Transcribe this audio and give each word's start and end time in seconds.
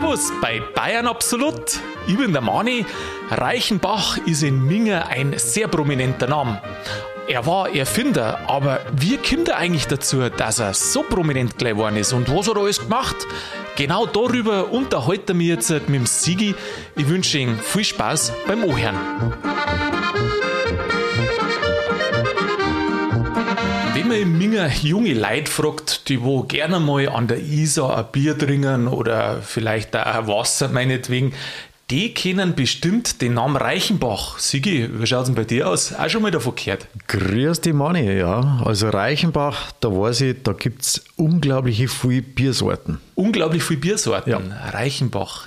Servus 0.00 0.32
bei 0.40 0.62
Bayern 0.74 1.06
Absolut. 1.06 1.78
Ich 2.06 2.16
bin 2.16 2.32
der 2.32 2.40
Mani. 2.40 2.86
Reichenbach 3.30 4.16
ist 4.24 4.42
in 4.42 4.66
Minger 4.66 5.08
ein 5.08 5.34
sehr 5.36 5.68
prominenter 5.68 6.26
Name. 6.26 6.62
Er 7.28 7.44
war 7.44 7.74
Erfinder, 7.74 8.40
aber 8.48 8.80
wie 8.96 9.18
kommt 9.18 9.48
er 9.48 9.58
eigentlich 9.58 9.86
dazu, 9.88 10.30
dass 10.30 10.58
er 10.58 10.72
so 10.72 11.02
prominent 11.02 11.58
geworden 11.58 11.96
ist 11.96 12.14
und 12.14 12.34
was 12.34 12.48
hat 12.48 12.56
er 12.56 12.62
alles 12.62 12.80
gemacht? 12.80 13.16
Genau 13.76 14.06
darüber 14.06 14.72
unterhalten 14.72 15.38
wir 15.38 15.54
jetzt 15.54 15.70
mit 15.70 15.88
dem 15.88 16.06
Sigi. 16.06 16.54
Ich 16.96 17.08
wünsche 17.08 17.38
Ihnen 17.38 17.58
viel 17.58 17.84
Spaß 17.84 18.32
beim 18.46 18.64
Ohren. 18.64 18.96
Man 24.10 24.20
im 24.20 24.38
Minger 24.38 24.68
junge 24.82 25.14
Leute 25.14 25.48
fragt, 25.48 26.08
die 26.08 26.20
wo 26.20 26.42
gerne 26.42 26.80
mal 26.80 27.08
an 27.08 27.28
der 27.28 27.38
Isar 27.38 27.96
ein 27.96 28.06
Bier 28.10 28.36
trinken 28.36 28.88
oder 28.88 29.40
vielleicht 29.40 29.96
auch 29.96 30.26
Wasser 30.26 30.68
meinetwegen, 30.68 31.32
die 31.90 32.12
kennen 32.12 32.56
bestimmt 32.56 33.22
den 33.22 33.34
Namen 33.34 33.56
Reichenbach. 33.56 34.38
Sigi, 34.38 34.88
wie 34.92 35.06
schaut 35.06 35.22
es 35.22 35.26
denn 35.26 35.36
bei 35.36 35.44
dir 35.44 35.68
aus? 35.68 35.92
Auch 35.92 36.08
schon 36.08 36.22
mal 36.22 36.32
davon 36.32 36.56
gehört? 36.56 36.88
Grüß 37.06 37.60
die 37.60 37.72
Mani, 37.72 38.18
ja. 38.18 38.60
Also 38.64 38.88
Reichenbach, 38.88 39.70
da 39.78 39.90
weiß 39.90 40.22
ich, 40.22 40.42
da 40.42 40.54
gibt 40.54 40.82
es 40.82 41.04
unglaubliche 41.16 41.86
viele 41.86 42.22
Biersorten. 42.22 43.00
Unglaublich 43.14 43.62
viele 43.62 43.80
Biersorten. 43.80 44.32
Ja. 44.32 44.40
Reichenbach. 44.72 45.46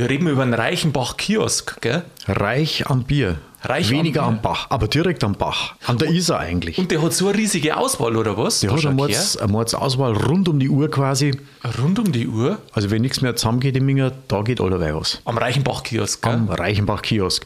Wir 0.00 0.08
reden 0.08 0.28
über 0.28 0.40
einen 0.40 0.54
Reichenbach-Kiosk, 0.54 1.82
gell? 1.82 2.04
Reich 2.26 2.86
am 2.86 3.04
Bier. 3.04 3.36
Reich 3.62 3.90
Weniger 3.90 4.22
am, 4.22 4.36
am 4.36 4.40
Bach, 4.40 4.68
aber 4.70 4.88
direkt 4.88 5.22
am 5.24 5.34
Bach. 5.34 5.74
An 5.84 5.98
der 5.98 6.08
Isar 6.08 6.40
eigentlich. 6.40 6.78
Und 6.78 6.90
der 6.90 7.02
hat 7.02 7.12
so 7.12 7.28
eine 7.28 7.36
riesige 7.36 7.76
Auswahl, 7.76 8.16
oder 8.16 8.38
was? 8.38 8.60
Der 8.60 8.72
hat 8.72 8.82
eine 8.82 8.94
Mords, 8.94 9.36
eine 9.36 9.52
Mords-Auswahl 9.52 10.14
rund 10.14 10.48
um 10.48 10.58
die 10.58 10.70
Uhr 10.70 10.90
quasi. 10.90 11.38
Rund 11.82 11.98
um 11.98 12.12
die 12.12 12.26
Uhr? 12.26 12.56
Also 12.72 12.90
wenn 12.90 13.02
nichts 13.02 13.20
mehr 13.20 13.36
zusammengeht 13.36 13.76
im 13.76 13.84
Minger, 13.84 14.10
da 14.28 14.40
geht 14.40 14.62
allerweil 14.62 14.94
was. 14.94 15.20
Am 15.26 15.36
Reichenbach-Kiosk, 15.36 16.26
Am 16.26 16.48
Reichenbach-Kiosk. 16.48 17.44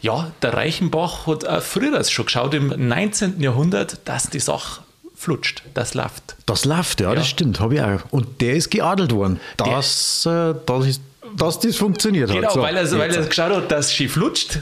Ja, 0.00 0.32
der 0.40 0.54
Reichenbach 0.54 1.26
hat 1.26 1.46
auch 1.46 1.60
früher 1.60 2.02
schon 2.04 2.24
geschaut, 2.24 2.54
im 2.54 2.68
19. 2.88 3.42
Jahrhundert, 3.42 3.98
dass 4.06 4.30
die 4.30 4.40
Sache 4.40 4.80
flutscht, 5.14 5.64
das 5.74 5.92
läuft. 5.92 6.36
Das 6.46 6.64
läuft, 6.64 7.02
ja, 7.02 7.10
ja. 7.10 7.14
das 7.14 7.28
stimmt, 7.28 7.60
habe 7.60 7.74
ich 7.74 7.82
auch. 7.82 8.00
Und 8.10 8.40
der 8.40 8.54
ist 8.54 8.70
geadelt 8.70 9.12
worden. 9.12 9.38
Das, 9.58 10.24
äh, 10.24 10.54
das 10.64 10.86
ist 10.86 11.02
dass 11.36 11.60
das 11.60 11.76
funktioniert 11.76 12.28
genau, 12.28 12.42
hat. 12.42 12.54
Genau, 12.54 12.54
so, 12.54 12.62
weil, 12.62 12.76
er, 12.76 12.90
weil 12.98 13.14
er 13.14 13.26
geschaut 13.26 13.52
hat, 13.52 13.70
dass 13.70 13.90
sie 13.90 14.08
flutscht, 14.08 14.60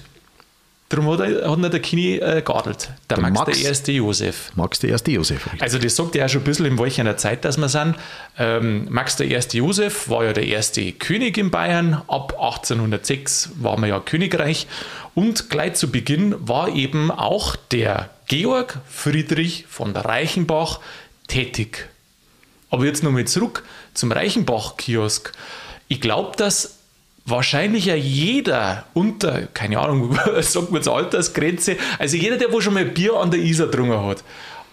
Darum 0.88 1.10
hat, 1.10 1.20
er, 1.20 1.50
hat 1.50 1.72
der 1.72 1.80
Kini 1.80 2.16
äh, 2.16 2.40
geadelt. 2.40 2.88
Der, 3.10 3.18
der 3.18 3.20
Max, 3.20 3.38
Max, 3.38 3.58
der 3.58 3.68
erste 3.68 3.92
Josef. 3.92 4.52
Max 4.54 4.78
der 4.78 4.90
erste 4.90 5.10
Josef. 5.10 5.44
Richtig. 5.44 5.62
Also 5.62 5.78
das 5.78 5.96
sagt 5.96 6.14
ja 6.14 6.24
auch 6.24 6.28
schon 6.30 6.40
ein 6.40 6.44
bisschen 6.44 6.64
im 6.64 6.78
Welchen 6.78 7.04
der 7.04 7.18
Zeit, 7.18 7.44
dass 7.44 7.58
wir 7.58 7.68
sind. 7.68 7.94
Ähm, 8.38 8.86
Max 8.88 9.16
der 9.16 9.28
erste 9.28 9.58
Josef 9.58 10.08
war 10.08 10.24
ja 10.24 10.32
der 10.32 10.46
erste 10.46 10.92
König 10.92 11.36
in 11.36 11.50
Bayern. 11.50 12.00
Ab 12.08 12.32
1806 12.38 13.50
war 13.56 13.78
man 13.78 13.90
ja 13.90 14.00
Königreich. 14.00 14.66
Und 15.14 15.50
gleich 15.50 15.74
zu 15.74 15.90
Beginn 15.90 16.34
war 16.38 16.70
eben 16.70 17.10
auch 17.10 17.54
der 17.70 18.08
Georg 18.26 18.78
Friedrich 18.88 19.66
von 19.68 19.92
der 19.92 20.06
Reichenbach 20.06 20.80
tätig. 21.26 21.90
Aber 22.70 22.86
jetzt 22.86 23.02
nochmal 23.02 23.26
zurück 23.26 23.62
zum 23.92 24.10
Reichenbach-Kiosk. 24.10 25.32
Ich 25.88 26.00
glaube, 26.00 26.36
dass 26.36 26.78
wahrscheinlich 27.24 27.86
ja 27.86 27.94
jeder 27.94 28.84
unter, 28.94 29.46
keine 29.48 29.78
Ahnung, 29.78 30.18
sagt 30.40 30.70
man 30.70 30.82
zur 30.82 30.96
Altersgrenze, 30.96 31.76
also 31.98 32.16
jeder, 32.16 32.36
der 32.36 32.52
wo 32.52 32.60
schon 32.60 32.74
mal 32.74 32.84
Bier 32.84 33.14
an 33.14 33.30
der 33.30 33.40
Isar 33.40 33.68
drungen 33.68 34.06
hat 34.06 34.24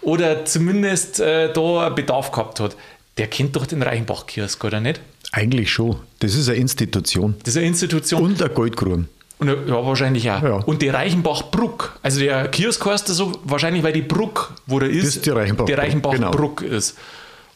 oder 0.02 0.44
zumindest 0.44 1.20
äh, 1.20 1.52
da 1.52 1.88
Bedarf 1.90 2.30
gehabt 2.30 2.60
hat, 2.60 2.76
der 3.18 3.28
kennt 3.28 3.56
doch 3.56 3.66
den 3.66 3.82
Reichenbach-Kiosk, 3.82 4.62
oder 4.64 4.80
nicht? 4.80 5.00
Eigentlich 5.32 5.70
schon. 5.70 5.96
Das 6.18 6.34
ist 6.34 6.48
eine 6.48 6.58
Institution. 6.58 7.34
Das 7.42 7.54
ist 7.54 7.58
eine 7.58 7.66
Institution. 7.66 8.22
Und 8.22 8.42
ein 8.42 8.54
Goldgrun. 8.54 9.08
Und, 9.38 9.48
ja, 9.48 9.86
wahrscheinlich 9.86 10.30
auch. 10.30 10.42
Ja. 10.42 10.56
Und 10.58 10.80
die 10.82 10.88
Reichenbach-Bruck. 10.88 11.98
Also 12.02 12.20
der 12.20 12.48
Kiosk 12.48 12.84
heißt 12.84 13.08
so 13.08 13.32
wahrscheinlich, 13.44 13.82
weil 13.82 13.92
die 13.92 14.02
Bruck, 14.02 14.54
wo 14.66 14.78
der 14.78 14.90
ist, 14.90 15.06
das 15.06 15.16
ist 15.16 15.26
die 15.26 15.30
Reichenbach-Bruck 15.30 15.78
Reichenbach 15.78 16.12
genau. 16.12 16.76
ist. 16.76 16.96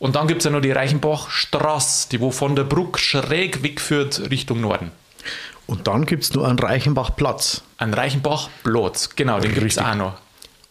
Und 0.00 0.16
dann 0.16 0.26
gibt 0.26 0.40
es 0.40 0.46
ja 0.46 0.50
noch 0.50 0.62
die 0.62 0.72
Reichenbachstraße, 0.72 2.08
die 2.08 2.20
wo 2.20 2.30
von 2.32 2.56
der 2.56 2.64
Bruck 2.64 2.98
schräg 2.98 3.62
wegführt 3.62 4.30
Richtung 4.30 4.62
Norden. 4.62 4.90
Und 5.66 5.86
dann 5.86 6.06
gibt 6.06 6.24
es 6.24 6.34
nur 6.34 6.48
einen 6.48 6.58
Reichenbachplatz. 6.58 7.62
Ein 7.76 7.94
Reichenbachplatz, 7.94 9.10
genau, 9.14 9.38
den 9.38 9.54
gibt 9.54 9.70
es 9.70 9.78
auch 9.78 9.94
noch. 9.94 10.14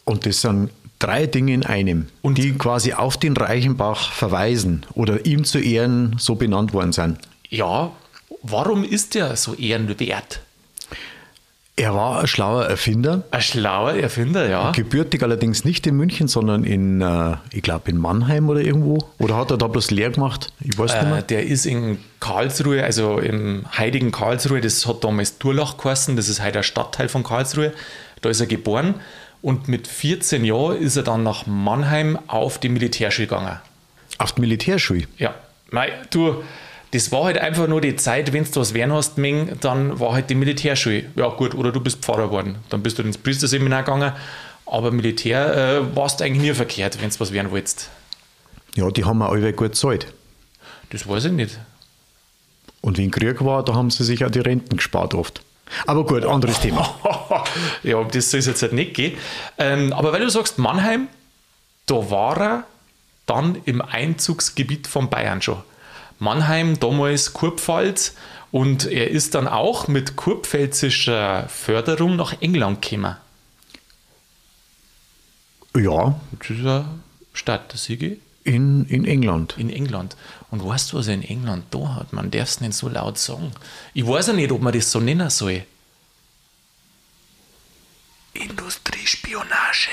Und 0.03 0.25
das 0.25 0.41
sind 0.41 0.71
drei 0.97 1.27
Dinge 1.27 1.53
in 1.53 1.65
einem, 1.65 2.07
und 2.21 2.39
die 2.39 2.53
quasi 2.53 2.93
auf 2.93 3.17
den 3.17 3.37
Reichenbach 3.37 4.11
verweisen 4.11 4.85
oder 4.95 5.25
ihm 5.25 5.45
zu 5.45 5.59
Ehren 5.59 6.15
so 6.17 6.35
benannt 6.35 6.73
worden 6.73 6.91
sind. 6.91 7.19
Ja, 7.49 7.91
warum 8.41 8.83
ist 8.83 9.13
der 9.13 9.35
so 9.35 9.53
ehrenwert? 9.53 10.41
Er 11.79 11.95
war 11.95 12.19
ein 12.19 12.27
schlauer 12.27 12.65
Erfinder. 12.65 13.23
Ein 13.31 13.41
schlauer 13.41 13.93
Erfinder, 13.93 14.49
ja. 14.49 14.71
Gebürtig 14.71 15.23
allerdings 15.23 15.63
nicht 15.63 15.87
in 15.87 15.95
München, 15.95 16.27
sondern 16.27 16.65
in, 16.65 16.99
äh, 16.99 17.37
ich 17.51 17.61
glaube, 17.61 17.89
in 17.89 17.97
Mannheim 17.97 18.49
oder 18.49 18.59
irgendwo. 18.59 18.97
Oder 19.17 19.37
hat 19.37 19.51
er 19.51 19.57
da 19.57 19.67
bloß 19.67 19.89
leer 19.89 20.09
gemacht? 20.09 20.51
Ich 20.59 20.77
weiß 20.77 20.93
äh, 20.93 20.99
nicht 20.99 21.09
mehr. 21.09 21.21
Der 21.21 21.45
ist 21.45 21.65
in 21.65 21.97
Karlsruhe, 22.19 22.83
also 22.83 23.19
im 23.19 23.63
heiligen 23.77 24.11
Karlsruhe, 24.11 24.59
das 24.59 24.85
hat 24.87 25.05
damals 25.05 25.37
Durlach 25.37 25.77
geheißen, 25.77 26.17
das 26.17 26.27
ist 26.27 26.43
heute 26.43 26.57
ein 26.57 26.63
Stadtteil 26.63 27.07
von 27.07 27.23
Karlsruhe. 27.23 27.71
Da 28.21 28.29
ist 28.29 28.41
er 28.41 28.47
geboren 28.47 28.95
und 29.41 29.69
mit 29.69 29.87
14 29.87 30.43
Jahren 30.43 30.81
ist 30.81 30.97
er 30.97 31.03
dann 31.03 31.23
nach 31.23 31.47
Mannheim 31.47 32.19
auf 32.27 32.57
die 32.57 32.67
Militärschule 32.67 33.27
gegangen. 33.27 33.57
Auf 34.17 34.33
die 34.33 34.41
Militärschule? 34.41 35.03
Ja. 35.17 35.33
Mei, 35.71 35.93
du, 36.09 36.43
das 36.91 37.11
war 37.11 37.25
halt 37.25 37.37
einfach 37.37 37.67
nur 37.67 37.81
die 37.81 37.95
Zeit, 37.95 38.33
wenn 38.33 38.43
du 38.43 38.55
was 38.55 38.73
werden 38.73 38.93
hast, 38.93 39.17
Ming, 39.17 39.57
dann 39.61 39.99
war 39.99 40.13
halt 40.13 40.29
die 40.29 40.35
Militärschule. 40.35 41.05
Ja, 41.15 41.29
gut, 41.29 41.53
oder 41.53 41.71
du 41.71 41.79
bist 41.79 41.99
Pfarrer 41.99 42.27
geworden. 42.27 42.57
Dann 42.69 42.81
bist 42.81 42.97
du 42.97 43.03
ins 43.03 43.17
Priesterseminar 43.17 43.83
gegangen. 43.83 44.13
Aber 44.65 44.91
Militär 44.91 45.55
äh, 45.55 45.95
warst 45.95 46.21
eigentlich 46.21 46.41
nie 46.41 46.53
verkehrt, 46.53 47.01
wenn 47.01 47.09
du 47.09 47.19
was 47.19 47.31
werden 47.31 47.51
wolltest. 47.51 47.89
Ja, 48.75 48.89
die 48.89 49.05
haben 49.05 49.21
auch 49.21 49.31
alle 49.31 49.53
gut 49.53 49.71
gezahlt. 49.71 50.13
Das 50.91 51.07
weiß 51.07 51.25
ich 51.25 51.31
nicht. 51.31 51.59
Und 52.81 52.97
wenn 52.97 53.11
Krieg 53.11 53.43
war, 53.43 53.63
da 53.63 53.73
haben 53.73 53.89
sie 53.89 54.03
sich 54.03 54.23
auch 54.25 54.31
die 54.31 54.39
Renten 54.39 54.77
gespart 54.77 55.13
oft. 55.13 55.41
Aber 55.85 56.05
gut, 56.05 56.25
anderes 56.25 56.59
Thema. 56.61 57.43
ja, 57.83 57.97
um 57.97 58.09
das 58.09 58.31
soll 58.31 58.39
es 58.39 58.47
jetzt 58.47 58.61
halt 58.61 58.73
nicht 58.73 58.95
gehen. 58.95 59.17
Ähm, 59.57 59.93
aber 59.93 60.13
weil 60.13 60.21
du 60.21 60.29
sagst 60.29 60.57
Mannheim, 60.57 61.07
da 61.85 62.09
war 62.09 62.37
er 62.37 62.63
dann 63.25 63.57
im 63.65 63.81
Einzugsgebiet 63.81 64.87
von 64.87 65.09
Bayern 65.09 65.41
schon. 65.41 65.61
Mannheim, 66.19 66.79
damals 66.79 67.33
Kurpfalz. 67.33 68.15
Und 68.51 68.85
er 68.85 69.09
ist 69.11 69.35
dann 69.35 69.47
auch 69.47 69.87
mit 69.87 70.15
kurpfälzischer 70.15 71.47
Förderung 71.49 72.15
nach 72.15 72.41
England 72.41 72.81
gekommen. 72.81 73.15
Ja. 75.75 76.19
Das 76.39 76.49
ist 76.49 76.59
eine 76.59 76.85
Stadt, 77.33 77.71
der 77.71 77.77
Siege. 77.77 78.17
In, 78.43 78.85
in 78.85 79.05
England. 79.05 79.55
In 79.57 79.69
England. 79.69 80.15
Und 80.49 80.65
weißt 80.65 80.91
du, 80.91 80.97
was 80.97 81.07
er 81.07 81.13
in 81.13 81.23
England 81.23 81.65
da 81.71 81.95
hat? 81.95 82.13
Man 82.13 82.31
darf 82.31 82.49
es 82.49 82.61
nicht 82.61 82.73
so 82.73 82.89
laut 82.89 83.17
sagen. 83.17 83.51
Ich 83.93 84.07
weiß 84.07 84.27
ja 84.27 84.33
nicht, 84.33 84.51
ob 84.51 84.61
man 84.61 84.73
das 84.73 84.91
so 84.91 84.99
nennen 84.99 85.29
soll. 85.29 85.63
Industriespionage. 88.33 89.89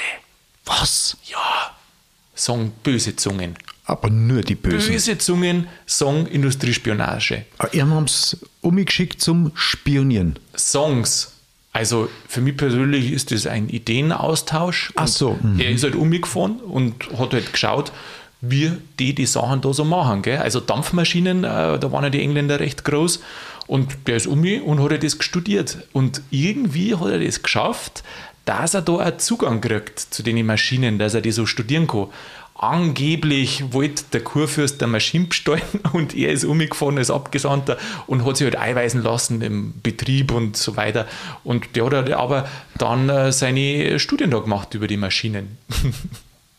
Was? 0.64 1.16
Ja. 1.24 1.76
Sagen 2.34 2.72
böse 2.82 3.16
Zungen. 3.16 3.56
Aber 3.86 4.10
nur 4.10 4.42
die 4.42 4.56
Bösen. 4.56 4.92
Böse 4.92 5.16
Zungen 5.16 5.68
sagen 5.86 6.26
Industriespionage. 6.26 7.44
Ah, 7.58 7.68
ihr 7.72 7.88
haben 7.88 8.04
es 8.04 8.36
umgeschickt 8.60 9.20
zum 9.20 9.52
Spionieren. 9.54 10.38
Songs. 10.56 11.32
Also 11.72 12.08
für 12.26 12.40
mich 12.40 12.56
persönlich 12.56 13.12
ist 13.12 13.30
das 13.30 13.46
ein 13.46 13.68
Ideenaustausch. 13.68 14.92
Ach 14.96 15.06
so. 15.06 15.38
Mhm. 15.40 15.60
Er 15.60 15.70
ist 15.70 15.84
halt 15.84 15.94
umgefahren 15.94 16.58
und 16.58 16.94
hat 17.16 17.32
halt 17.32 17.52
geschaut, 17.52 17.92
wie 18.40 18.72
die 18.98 19.14
die 19.14 19.26
Sachen 19.26 19.60
da 19.60 19.72
so 19.72 19.84
machen. 19.84 20.22
Gell? 20.22 20.38
Also 20.38 20.58
Dampfmaschinen, 20.58 21.44
äh, 21.44 21.78
da 21.78 21.92
waren 21.92 22.04
ja 22.04 22.10
die 22.10 22.22
Engländer 22.22 22.58
recht 22.58 22.84
groß. 22.84 23.20
Und 23.68 23.96
der 24.06 24.16
ist 24.16 24.26
um 24.26 24.40
mich 24.40 24.62
und 24.62 24.80
hat 24.80 25.02
das 25.02 25.16
studiert. 25.20 25.78
Und 25.92 26.22
irgendwie 26.30 26.96
hat 26.96 27.08
er 27.08 27.20
das 27.20 27.42
geschafft, 27.42 28.02
dass 28.46 28.74
er 28.74 28.82
da 28.82 28.96
einen 28.98 29.18
Zugang 29.18 29.60
kriegt 29.60 29.98
zu 29.98 30.22
den 30.22 30.44
Maschinen, 30.44 30.98
dass 30.98 31.14
er 31.14 31.20
die 31.20 31.32
so 31.32 31.46
studieren 31.46 31.86
kann 31.86 32.08
angeblich 32.58 33.72
wollte 33.72 34.04
der 34.12 34.22
Kurfürst 34.22 34.80
der 34.80 34.88
Maschine 34.88 35.26
bestellen 35.26 35.62
und 35.92 36.14
er 36.14 36.32
ist 36.32 36.44
umgefahren 36.44 36.98
als 36.98 37.10
Abgesandter 37.10 37.76
und 38.06 38.24
hat 38.24 38.36
sich 38.36 38.44
halt 38.44 38.56
einweisen 38.56 39.02
lassen 39.02 39.42
im 39.42 39.74
Betrieb 39.82 40.32
und 40.32 40.56
so 40.56 40.76
weiter. 40.76 41.06
Und 41.44 41.76
der 41.76 41.86
hat 41.86 41.92
halt 41.92 42.12
aber 42.12 42.48
dann 42.78 43.08
äh, 43.08 43.32
seine 43.32 43.98
Studien 43.98 44.30
da 44.30 44.38
gemacht 44.38 44.74
über 44.74 44.86
die 44.86 44.96
Maschinen. 44.96 45.58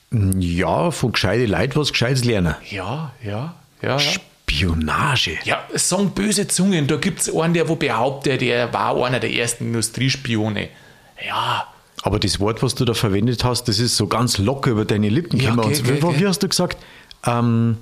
Ja, 0.09 0.91
von 0.91 1.11
gescheite 1.11 1.45
Leuten 1.47 1.75
was 1.75 1.91
Gescheites 1.91 2.23
lernen. 2.23 2.55
Ja, 2.69 3.11
ja, 3.21 3.55
ja. 3.81 3.99
Spionage. 3.99 5.37
Ja, 5.43 5.67
es 5.73 5.89
sagen 5.89 6.11
böse 6.11 6.47
Zungen. 6.47 6.87
Da 6.87 6.95
gibt 6.95 7.19
es 7.19 7.35
einen, 7.35 7.53
der 7.53 7.67
wo 7.67 7.75
behauptet, 7.75 8.39
der 8.39 8.71
war 8.71 9.03
einer 9.05 9.19
der 9.19 9.33
ersten 9.33 9.65
Industriespione. 9.65 10.69
Ja, 11.27 11.67
aber 12.07 12.19
das 12.19 12.39
Wort, 12.39 12.63
was 12.63 12.73
du 12.73 12.85
da 12.85 12.93
verwendet 12.93 13.43
hast, 13.43 13.65
das 13.65 13.79
ist 13.79 13.97
so 13.97 14.07
ganz 14.07 14.37
locker 14.37 14.71
über 14.71 14.85
deine 14.85 15.09
Lippen 15.09 15.39
gekommen. 15.39 15.59
Ja, 15.59 15.65
okay, 15.65 16.01
okay, 16.01 16.19
wie, 16.21 16.25
hast 16.25 16.41
du 16.41 16.47
gesagt? 16.47 16.77
Ähm, 17.25 17.79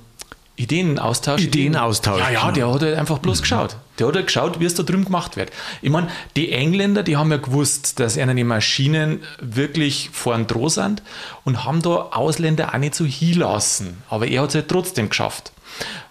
Ideenaustausch. 0.55 1.43
Ideenaustausch. 1.43 2.19
Ja, 2.19 2.31
ja, 2.31 2.51
der 2.51 2.73
hat 2.73 2.81
halt 2.81 2.97
einfach 2.97 3.19
bloß 3.19 3.37
mhm. 3.37 3.41
geschaut. 3.43 3.75
Der 3.99 4.07
hat 4.07 4.15
halt 4.15 4.25
geschaut, 4.25 4.59
wie 4.59 4.65
es 4.65 4.73
da 4.73 4.81
drüben 4.81 5.05
gemacht 5.05 5.37
wird. 5.37 5.51
Ich 5.83 5.91
meine, 5.91 6.07
die 6.35 6.51
Engländer, 6.51 7.03
die 7.03 7.17
haben 7.17 7.29
ja 7.29 7.37
gewusst, 7.37 7.99
dass 7.99 8.17
ihnen 8.17 8.35
die 8.35 8.43
Maschinen 8.43 9.19
wirklich 9.39 10.09
vorn 10.11 10.47
droh 10.47 10.69
sind 10.69 11.03
und 11.43 11.63
haben 11.63 11.83
da 11.83 11.89
Ausländer 11.89 12.73
auch 12.73 12.79
nicht 12.79 12.95
so 12.95 13.05
hinlassen. 13.05 14.01
Aber 14.09 14.25
er 14.25 14.41
hat 14.41 14.49
es 14.49 14.55
halt 14.55 14.69
trotzdem 14.69 15.09
geschafft. 15.09 15.51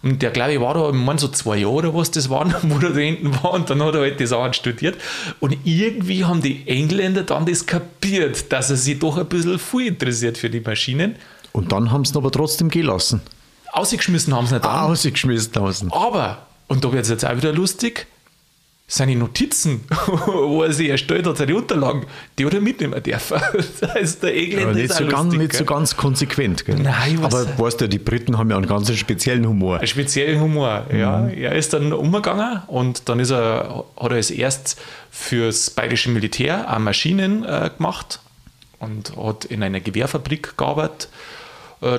Und 0.03 0.21
der, 0.23 0.31
glaube 0.31 0.53
ich, 0.53 0.61
war 0.61 0.75
da, 0.75 0.89
ich 0.91 0.95
meine, 0.95 1.19
so 1.19 1.29
zwei 1.29 1.57
Jahre 1.57 1.73
oder 1.73 1.95
was 1.95 2.11
das 2.11 2.29
waren, 2.29 2.55
wo 2.63 2.75
er 2.77 2.91
da 2.93 2.99
hinten 2.99 3.35
war 3.43 3.53
und 3.53 3.71
dann 3.71 3.83
hat 3.83 3.95
er 3.95 4.03
halt 4.03 4.21
die 4.21 4.27
Sachen 4.27 4.53
studiert. 4.53 4.97
Und 5.41 5.57
irgendwie 5.65 6.25
haben 6.25 6.43
die 6.43 6.67
Engländer 6.67 7.23
dann 7.23 7.47
das 7.47 7.65
kapiert, 7.65 8.53
dass 8.53 8.71
er 8.71 8.77
sich 8.77 8.99
doch 8.99 9.17
ein 9.17 9.27
bisschen 9.27 9.59
viel 9.59 9.89
interessiert 9.89 10.39
für 10.39 10.51
die 10.51 10.61
Maschinen. 10.61 11.17
Und 11.53 11.73
dann 11.73 11.91
haben 11.91 12.05
sie 12.05 12.13
ihn 12.15 12.19
aber 12.19 12.31
trotzdem 12.31 12.69
gelassen. 12.69 13.23
Ausgeschmissen 13.73 14.35
haben 14.35 14.47
sie 14.47 14.55
nicht 14.55 14.65
an. 14.65 14.91
Ausgeschmissen 14.91 15.55
haben 15.55 15.73
sie. 15.73 15.87
Aber, 15.91 16.47
und 16.69 16.85
da 16.85 16.93
wird 16.93 17.05
es 17.05 17.11
jetzt 17.11 17.25
auch 17.25 17.37
wieder 17.37 17.53
lustig, 17.53 18.07
seine 18.87 19.17
Notizen, 19.17 19.81
wo 20.27 20.63
er 20.63 20.73
sich 20.73 20.91
erstellt 20.91 21.27
hat, 21.27 21.39
seine 21.39 21.57
Unterlagen, 21.57 22.05
die 22.39 22.45
hat 22.45 22.53
er 22.53 22.61
mitnehmen 22.61 23.03
dürfen. 23.03 23.41
Das 23.81 23.95
heißt, 23.95 24.23
der 24.23 24.35
Engländer 24.37 24.69
ja, 24.69 24.75
nicht, 24.75 24.85
ist 24.85 24.97
so 24.97 25.05
lustig, 25.05 25.19
ganz, 25.19 25.35
nicht 25.35 25.53
so 25.55 25.65
ganz 25.65 25.97
konsequent. 25.97 26.65
Gell? 26.67 26.77
Nein, 26.77 27.19
Aber 27.23 27.59
weißt 27.59 27.81
du, 27.81 27.89
die 27.89 27.99
Briten 27.99 28.37
haben 28.37 28.51
ja 28.51 28.57
einen 28.57 28.67
ganz 28.67 28.95
speziellen 28.95 29.47
Humor. 29.47 29.79
Einen 29.79 29.87
speziellen 29.87 30.41
Humor, 30.41 30.87
mhm. 30.91 30.99
ja. 30.99 31.27
Er 31.29 31.55
ist 31.55 31.73
dann 31.73 31.93
umgegangen 31.93 32.63
und 32.67 33.09
dann 33.09 33.21
ist 33.21 33.31
er, 33.31 33.85
hat 33.97 34.11
er 34.11 34.17
als 34.17 34.31
erst 34.31 34.81
fürs 35.11 35.71
bayerische 35.71 36.11
Militär 36.11 36.73
auch 36.73 36.79
Maschinen 36.79 37.45
äh, 37.45 37.71
gemacht 37.77 38.21
und 38.81 39.17
hat 39.17 39.47
in 39.47 39.63
einer 39.63 39.81
Gewehrfabrik 39.81 40.57
gearbeitet 40.57 41.09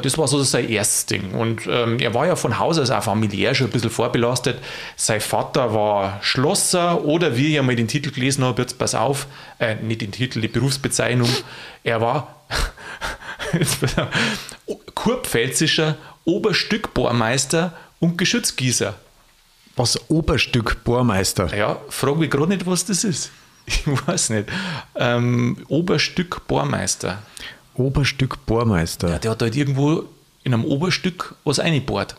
das 0.01 0.17
war 0.17 0.27
so 0.27 0.41
sein 0.43 0.69
erstes 0.69 1.05
Ding. 1.05 1.31
Und 1.31 1.67
ähm, 1.67 1.99
er 1.99 2.13
war 2.13 2.27
ja 2.27 2.35
von 2.35 2.59
Haus 2.59 2.79
aus 2.79 2.89
auch 2.89 3.03
familiär 3.03 3.53
schon 3.55 3.67
ein 3.67 3.71
bisschen 3.71 3.89
vorbelastet. 3.89 4.57
Sein 4.95 5.21
Vater 5.21 5.73
war 5.73 6.19
Schlosser 6.21 7.03
oder 7.03 7.37
wie 7.37 7.53
ich 7.53 7.59
einmal 7.59 7.75
den 7.75 7.87
Titel 7.87 8.11
gelesen 8.11 8.43
habe, 8.43 8.61
jetzt 8.61 8.77
pass 8.77 8.95
auf, 8.95 9.27
äh, 9.59 9.75
nicht 9.75 10.01
den 10.01 10.11
Titel, 10.11 10.41
die 10.41 10.47
Berufsbezeichnung, 10.47 11.29
er 11.83 12.01
war 12.01 12.45
kurpfälzischer 14.95 15.97
Oberstückbohrmeister 16.25 17.73
und 17.99 18.17
Geschützgießer. 18.17 18.95
Was 19.75 20.09
Oberstückbohrmeister? 20.09 21.55
Ja, 21.55 21.79
frage 21.89 22.17
mich 22.17 22.29
gerade 22.29 22.47
nicht, 22.47 22.65
was 22.65 22.85
das 22.85 23.03
ist. 23.03 23.31
Ich 23.67 23.83
weiß 23.87 24.29
nicht. 24.29 24.47
Ähm, 24.95 25.57
Oberstückbohrmeister. 25.69 27.23
Oberstück 27.77 28.45
Bohrmeister. 28.45 29.09
Ja, 29.09 29.19
der 29.19 29.31
hat 29.31 29.41
halt 29.41 29.55
irgendwo 29.55 30.03
in 30.43 30.53
einem 30.53 30.65
Oberstück 30.65 31.35
was 31.43 31.59
eingebohrt. 31.59 32.15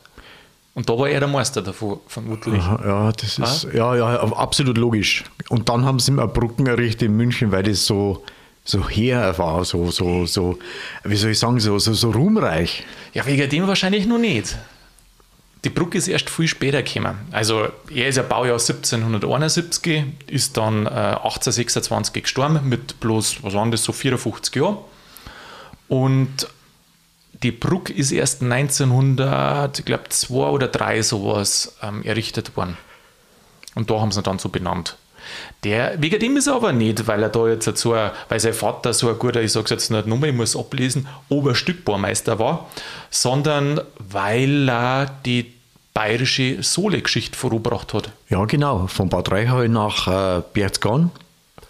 Und 0.74 0.90
da 0.90 0.98
war 0.98 1.08
er 1.08 1.20
der 1.20 1.28
Meister 1.28 1.62
davon, 1.62 2.00
vermutlich. 2.06 2.60
Aha, 2.60 2.80
ja, 2.84 3.12
das 3.12 3.38
ist, 3.38 3.66
ah? 3.66 3.74
ja, 3.74 3.96
ja, 3.96 4.20
absolut 4.34 4.76
logisch. 4.76 5.24
Und 5.48 5.70
dann 5.70 5.86
haben 5.86 5.98
sie 5.98 6.12
ihm 6.12 6.18
eine 6.18 6.28
Brücken 6.28 6.66
errichtet 6.66 7.08
in 7.08 7.16
München, 7.16 7.50
weil 7.50 7.62
das 7.62 7.86
so, 7.86 8.22
so 8.62 8.86
her 8.86 9.38
war, 9.38 9.64
so, 9.64 9.90
so, 9.90 10.26
so, 10.26 10.58
wie 11.02 11.16
soll 11.16 11.30
ich 11.30 11.38
sagen, 11.38 11.60
so, 11.60 11.78
so, 11.78 11.94
so 11.94 12.10
ruhmreich. 12.10 12.84
Ja, 13.14 13.24
wegen 13.24 13.48
dem 13.48 13.66
wahrscheinlich 13.66 14.06
noch 14.06 14.18
nicht. 14.18 14.54
Die 15.64 15.70
Brücke 15.70 15.96
ist 15.96 16.08
erst 16.08 16.28
viel 16.28 16.46
später 16.46 16.82
gekommen. 16.82 17.16
Also 17.32 17.68
er 17.90 18.08
ist 18.08 18.16
ja 18.16 18.22
Baujahr 18.22 18.58
1771, 18.58 20.04
ist 20.26 20.58
dann 20.58 20.84
äh, 20.84 20.90
1826 20.90 22.22
gestorben 22.22 22.68
mit 22.68 23.00
bloß, 23.00 23.42
was 23.42 23.54
waren 23.54 23.70
das, 23.70 23.82
so 23.82 23.92
54 23.92 24.54
Jahren. 24.56 24.76
Und 25.88 26.48
die 27.42 27.52
Brücke 27.52 27.92
ist 27.92 28.12
erst 28.12 28.42
1900, 28.42 29.78
ich 29.78 29.84
glaube, 29.84 30.08
zwei 30.08 30.48
oder 30.48 30.68
drei 30.68 31.02
sowas 31.02 31.76
ähm, 31.82 32.02
errichtet 32.02 32.56
worden. 32.56 32.76
Und 33.74 33.90
da 33.90 34.00
haben 34.00 34.10
sie 34.10 34.20
ihn 34.20 34.24
dann 34.24 34.38
so 34.38 34.48
benannt. 34.48 34.96
Der, 35.64 36.00
wegen 36.00 36.20
dem 36.20 36.36
ist 36.36 36.46
er 36.46 36.54
aber 36.54 36.72
nicht, 36.72 37.06
weil 37.06 37.22
er 37.22 37.28
da 37.28 37.48
jetzt 37.48 37.76
so, 37.76 37.92
weil 37.92 38.40
sein 38.40 38.54
Vater 38.54 38.94
so 38.94 39.08
ein 39.08 39.18
guter, 39.18 39.42
ich 39.42 39.52
sage 39.52 39.64
es 39.64 39.70
jetzt 39.70 39.90
nicht 39.90 40.06
nochmal, 40.06 40.30
ich 40.30 40.36
muss 40.36 40.56
ablesen, 40.56 41.08
Oberstückbohrmeister 41.28 42.38
war, 42.38 42.68
sondern 43.10 43.80
weil 43.98 44.68
er 44.68 45.06
die 45.24 45.52
bayerische 45.94 46.62
Sohle-Geschichte 46.62 47.36
vorgebracht 47.36 47.94
hat. 47.94 48.10
Ja, 48.28 48.44
genau, 48.44 48.86
von 48.86 49.08
Bad 49.08 49.30
Reichau 49.32 49.66
nach 49.66 50.06
äh, 50.38 50.42
Berchtesgaden 50.52 51.10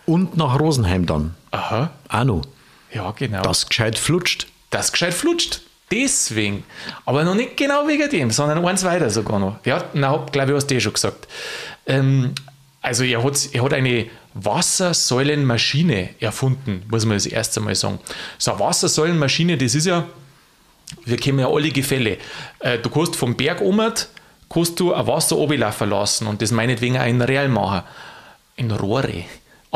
und 0.05 0.37
nach 0.37 0.59
Rosenheim 0.61 1.07
dann. 1.07 1.35
Aha. 1.53 1.91
Auch 2.09 2.25
noch. 2.25 2.43
Ja, 2.93 3.11
genau. 3.12 3.43
Das 3.43 3.69
gescheit 3.69 3.99
flutscht. 3.99 4.47
Das 4.71 4.93
gescheit 4.93 5.15
flutscht. 5.15 5.61
Deswegen. 5.91 6.65
Aber 7.05 7.23
noch 7.25 7.35
nicht 7.35 7.56
genau 7.56 7.87
wegen 7.87 8.11
dem, 8.11 8.31
sondern 8.31 8.65
eins 8.65 8.85
weiter 8.85 9.09
sogar 9.11 9.38
noch. 9.38 9.59
Ja, 9.65 9.85
na, 9.94 10.27
glaube 10.33 10.50
ich, 10.53 10.56
hast 10.56 10.67
du 10.67 10.75
eh 10.75 10.81
schon 10.81 10.94
gesagt. 10.94 11.29
Ähm, 11.87 12.35
also 12.83 13.05
er 13.05 13.23
hat, 13.23 13.49
er 13.53 13.62
hat 13.62 13.73
eine 13.73 14.06
Wassersäulenmaschine 14.35 16.11
erfunden, 16.21 16.85
muss 16.88 17.05
man 17.05 17.17
das 17.17 17.27
erste 17.27 17.61
Mal 17.61 17.75
sagen. 17.75 17.99
So 18.38 18.53
eine 18.53 18.61
Wassersäulenmaschine, 18.61 19.56
das 19.56 19.75
ist 19.75 19.87
ja, 19.87 20.06
wir 21.05 21.17
kennen 21.17 21.39
ja 21.39 21.49
alle 21.49 21.71
Gefälle. 21.71 22.19
Äh, 22.59 22.79
du 22.79 22.91
kannst 22.91 23.17
vom 23.17 23.37
Berg 23.37 23.61
um, 23.61 23.81
kannst 24.49 24.81
du 24.81 24.93
ein 24.93 25.06
Wasser 25.06 25.37
runterlaufen 25.37 25.91
lassen 25.91 26.27
und 26.27 26.43
das 26.43 26.50
meinetwegen 26.50 26.99
auch 26.99 27.06
in 27.06 27.23
Real 27.23 27.49
machen. 27.49 27.82
In 28.56 28.71
Rohre. 28.71 29.25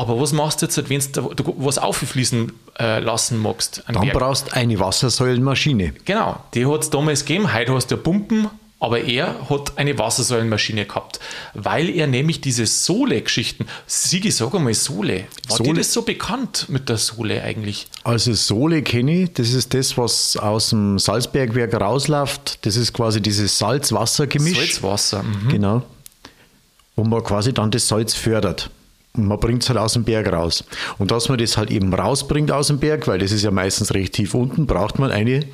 Aber 0.01 0.19
was 0.19 0.33
machst 0.33 0.63
du 0.63 0.67
jetzt, 0.67 0.89
wenn 0.89 1.03
du 1.13 1.55
was 1.59 1.77
auffließen 1.77 2.51
äh, 2.79 3.01
lassen 3.01 3.37
magst? 3.37 3.85
Dann 3.87 4.01
Berg? 4.01 4.15
brauchst 4.15 4.47
du 4.49 4.55
eine 4.55 4.81
Wassersäulenmaschine. 4.81 5.93
Genau, 6.07 6.43
die 6.55 6.65
hat 6.65 6.85
es 6.85 6.89
damals 6.89 7.27
gegeben. 7.27 7.53
Heute 7.53 7.75
hast 7.75 7.89
du 7.91 7.99
Pumpen, 7.99 8.49
aber 8.79 9.03
er 9.03 9.51
hat 9.51 9.77
eine 9.77 9.99
Wassersäulenmaschine 9.99 10.87
gehabt, 10.87 11.21
weil 11.53 11.91
er 11.91 12.07
nämlich 12.07 12.41
diese 12.41 12.65
Sohle-Geschichten, 12.65 13.67
Sigi, 13.87 14.31
sag 14.31 14.55
einmal 14.55 14.73
Sohle, 14.73 15.27
war 15.49 15.59
Sohle. 15.59 15.69
dir 15.69 15.77
das 15.77 15.93
so 15.93 16.01
bekannt 16.01 16.71
mit 16.71 16.89
der 16.89 16.97
Sohle 16.97 17.43
eigentlich? 17.43 17.87
Also 18.03 18.33
Sohle 18.33 18.81
kenne 18.81 19.25
ich, 19.25 19.35
das 19.35 19.51
ist 19.53 19.75
das, 19.75 19.99
was 19.99 20.39
aus 20.39 20.71
dem 20.71 20.99
Salzbergwerk 20.99 21.79
rausläuft, 21.79 22.65
das 22.65 22.77
ist 22.77 22.95
quasi 22.95 23.21
dieses 23.21 23.59
Salz-Wasser-Gemisch. 23.59 24.57
Salzwasser, 24.57 25.25
mhm. 25.25 25.49
Genau, 25.51 25.83
wo 26.97 27.05
man 27.05 27.23
quasi 27.23 27.53
dann 27.53 27.71
das 27.71 27.87
Salz 27.87 28.15
fördert. 28.15 28.71
Man 29.15 29.41
bringt 29.41 29.63
es 29.63 29.69
halt 29.69 29.79
aus 29.79 29.95
dem 29.95 30.05
Berg 30.05 30.33
raus. 30.33 30.65
Und 30.99 31.11
dass 31.11 31.29
man 31.29 31.39
das 31.39 31.57
halt 31.57 31.71
eben 31.71 31.93
rausbringt 31.93 32.53
aus 32.53 32.69
dem 32.69 32.79
Berg, 32.79 33.09
weil 33.09 33.19
das 33.19 33.33
ist 33.33 33.43
ja 33.43 33.51
meistens 33.51 33.93
recht 33.93 34.13
tief 34.13 34.35
unten, 34.35 34.67
braucht 34.67 34.99
man 34.99 35.11
eine 35.11 35.45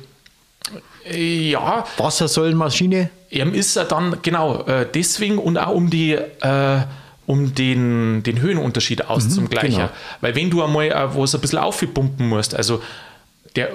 ja. 1.11 1.85
Wassersäulenmaschine. 1.97 3.09
Eben 3.29 3.53
ist 3.53 3.75
er 3.75 3.85
dann, 3.85 4.17
genau, 4.21 4.63
äh, 4.63 4.85
deswegen 4.93 5.37
und 5.37 5.57
auch 5.57 5.73
um 5.73 5.89
die. 5.89 6.13
Äh, 6.13 6.81
um 7.25 7.53
den, 7.53 8.23
den 8.23 8.39
Höhenunterschied 8.39 9.09
auszugleichen. 9.09 9.71
Mhm, 9.71 9.75
genau. 9.75 9.89
Weil 10.21 10.35
wenn 10.35 10.49
du 10.49 10.63
einmal 10.63 10.87
äh, 10.87 11.13
was 11.13 11.35
ein 11.35 11.41
bisschen 11.41 11.59
aufpumpen 11.59 12.25
musst, 12.25 12.55
also 12.55 12.81
der, 13.57 13.71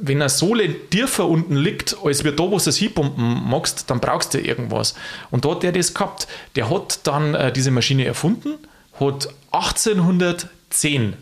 wenn 0.00 0.20
eine 0.20 0.28
Sohle 0.28 0.88
tiefer 0.90 1.28
unten 1.28 1.54
liegt, 1.54 1.96
als 2.04 2.24
wir 2.24 2.32
da, 2.32 2.42
wo 2.42 2.58
du 2.58 2.68
es 2.68 2.76
hinpumpen 2.76 3.48
magst, 3.48 3.88
dann 3.90 4.00
brauchst 4.00 4.34
du 4.34 4.40
irgendwas. 4.40 4.96
Und 5.30 5.44
da 5.44 5.50
hat 5.50 5.62
der 5.62 5.70
das 5.70 5.94
gehabt. 5.94 6.26
Der 6.56 6.68
hat 6.68 6.98
dann 7.04 7.34
äh, 7.34 7.52
diese 7.52 7.70
Maschine 7.70 8.06
erfunden 8.06 8.54
hat 9.00 9.28
1810 9.52 11.14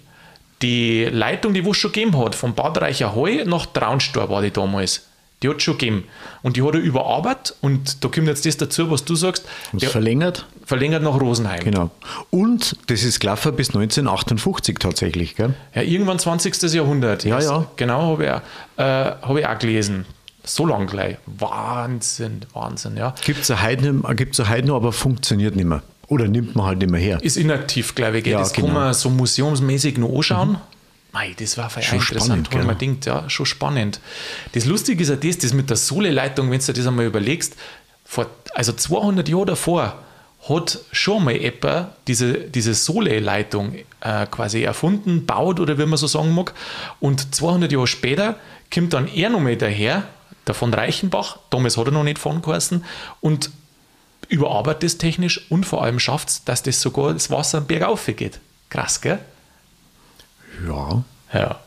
die 0.63 1.05
Leitung, 1.05 1.53
die 1.53 1.61
es 1.61 1.77
schon 1.77 1.93
gegeben 1.93 2.17
hat, 2.19 2.35
von 2.35 2.55
Bad 2.55 2.81
Reicherheu 2.81 3.45
nach 3.45 3.67
Traunstor 3.67 4.31
war 4.31 4.43
die 4.43 4.51
damals. 4.51 5.07
Die 5.43 5.49
hat 5.51 5.61
schon 5.61 5.77
gegeben. 5.77 6.05
Und 6.43 6.57
die 6.57 6.63
hat 6.63 6.75
er 6.75 6.81
überarbeitet 6.81 7.55
und 7.61 8.03
da 8.03 8.09
kommt 8.09 8.29
jetzt 8.29 8.47
das 8.47 8.57
dazu, 8.57 8.91
was 8.91 9.05
du 9.05 9.15
sagst. 9.15 9.45
Der 9.73 9.91
verlängert? 9.91 10.47
Verlängert 10.65 11.03
nach 11.03 11.21
Rosenheim. 11.21 11.63
Genau. 11.63 11.91
Und 12.31 12.77
das 12.87 13.03
ist 13.03 13.21
gelaufen 13.21 13.55
bis 13.55 13.69
1958 13.69 14.79
tatsächlich, 14.79 15.37
gell? 15.37 15.53
Ja, 15.75 15.83
irgendwann 15.83 16.19
20. 16.19 16.63
Jahrhundert. 16.73 17.25
Ja, 17.25 17.41
ja. 17.41 17.67
Genau, 17.77 18.13
habe 18.13 18.25
ich, 18.25 18.83
äh, 18.83 18.83
hab 18.83 19.37
ich 19.37 19.47
auch 19.47 19.59
gelesen. 19.59 20.07
So 20.45 20.65
lang 20.65 20.87
gleich. 20.87 21.17
Wahnsinn, 21.27 22.41
Wahnsinn, 22.55 22.97
ja. 22.97 23.15
Gibt 23.23 23.41
es 23.43 23.51
heute 23.51 24.67
noch, 24.67 24.77
aber 24.77 24.93
funktioniert 24.93 25.57
nicht 25.57 25.67
mehr. 25.67 25.83
Oder 26.09 26.29
nimmt 26.29 26.55
man 26.55 26.67
halt 26.67 26.79
nicht 26.79 26.91
mehr 26.91 27.01
her? 27.01 27.19
Ist 27.23 27.37
inaktiv, 27.37 27.95
glaube 27.95 28.19
ich. 28.19 28.27
Ja, 28.27 28.39
das 28.39 28.53
genau. 28.53 28.69
kann 28.69 28.75
man 28.75 28.95
so 28.95 29.11
museumsmäßig 29.11 29.99
noch 29.99 30.15
anschauen. 30.15 30.51
Mhm. 30.51 30.59
Mei, 31.13 31.33
das 31.39 31.57
war 31.57 31.71
schon 31.71 32.01
interessant, 32.01 32.49
wenn 32.53 32.67
man 32.67 32.77
denkt, 32.77 33.07
ja, 33.07 33.31
schon 33.31 33.47
spannend. 33.47 34.01
Das 34.53 34.65
Lustige 34.65 35.01
ist 35.01 35.11
ja 35.11 35.17
das, 35.17 35.39
das 35.39 35.53
mit 35.53 35.71
der 35.71 35.77
Sohle-Leitung, 35.77 36.51
wenn 36.51 36.59
du 36.59 36.67
dir 36.67 36.73
das 36.73 36.87
einmal 36.89 37.07
überlegst, 37.07 37.55
vor, 38.05 38.27
also 38.53 38.73
200 38.73 39.29
Jahre 39.29 39.47
davor 39.47 40.03
hat 40.49 40.81
schon 40.91 41.25
mal 41.25 41.37
jemand 41.37 41.89
diese, 42.09 42.35
diese 42.35 42.75
Sohle-Leitung 42.75 43.77
äh, 44.01 44.27
quasi 44.27 44.63
erfunden, 44.63 45.25
baut 45.25 45.61
oder 45.61 45.79
wie 45.79 45.87
man 45.87 45.97
so 45.97 46.09
sagen 46.09 46.35
mag. 46.35 46.53
Und 47.01 47.35
200 47.35 47.71
Jahre 47.71 47.87
später 47.87 48.37
kommt 48.73 48.93
dann 48.93 49.07
er 49.07 49.31
nochmal 49.31 49.57
daher, 49.57 50.03
der 50.47 50.55
von 50.55 50.75
Reichenbach, 50.75 51.39
damals 51.51 51.77
hat 51.77 51.87
er 51.87 51.93
noch 51.93 52.03
nicht 52.03 52.19
von 52.19 52.43
geheißen, 52.43 52.85
und 53.21 53.51
überarbeitet 54.35 54.85
es 54.85 54.99
technisch 54.99 55.51
und 55.51 55.65
vor 55.65 55.83
allem 55.83 55.99
schafft 55.99 56.29
es, 56.29 56.45
dass 56.45 56.63
das 56.63 56.81
sogar 56.81 57.13
das 57.13 57.31
Wasser 57.31 57.59
am 57.59 57.67
Berg 57.67 57.85
aufgeht. 57.85 58.41
Krass, 58.69 59.01
gell? 59.01 59.19
Ja. 60.67 61.05
Ja. 61.33 61.61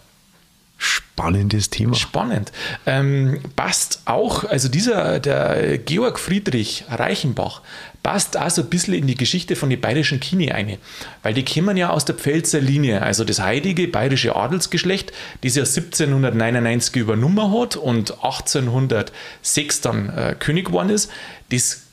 Spannendes 0.78 1.72
Thema. 1.72 1.96
Spannend. 1.96 2.52
Ähm, 2.86 3.40
passt 3.56 4.02
auch, 4.06 4.44
also 4.44 4.68
dieser, 4.68 5.20
der 5.20 5.80
Georg 5.80 6.20
Friedrich 6.20 6.86
Reichenbach, 6.90 7.62
passt 8.04 8.38
auch 8.38 8.50
so 8.52 8.62
ein 8.62 8.70
bisschen 8.70 8.94
in 8.94 9.08
die 9.08 9.16
Geschichte 9.16 9.56
von 9.56 9.72
den 9.72 9.82
bayerischen 9.82 10.20
Kine 10.20 10.54
ein. 10.54 10.78
Weil 11.24 11.34
die 11.34 11.44
kommen 11.44 11.78
ja 11.78 11.90
aus 11.90 12.06
der 12.06 12.16
Pfälzer 12.16 12.62
Linie, 12.62 13.02
also 13.02 13.24
das 13.24 13.40
heilige 13.40 13.88
bayerische 13.88 14.36
Adelsgeschlecht, 14.36 15.12
das 15.42 15.56
ja 15.56 15.64
1799 15.64 16.96
übernommen 16.98 17.60
hat 17.60 17.76
und 17.76 18.12
1806 18.12 19.82
dann 19.82 20.10
äh, 20.10 20.36
König 20.38 20.68
geworden 20.68 20.90
ist. 20.90 21.10
Das 21.50 21.87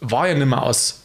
war 0.00 0.28
ja 0.28 0.34
nicht 0.34 0.46
mehr 0.46 0.62
aus 0.62 1.00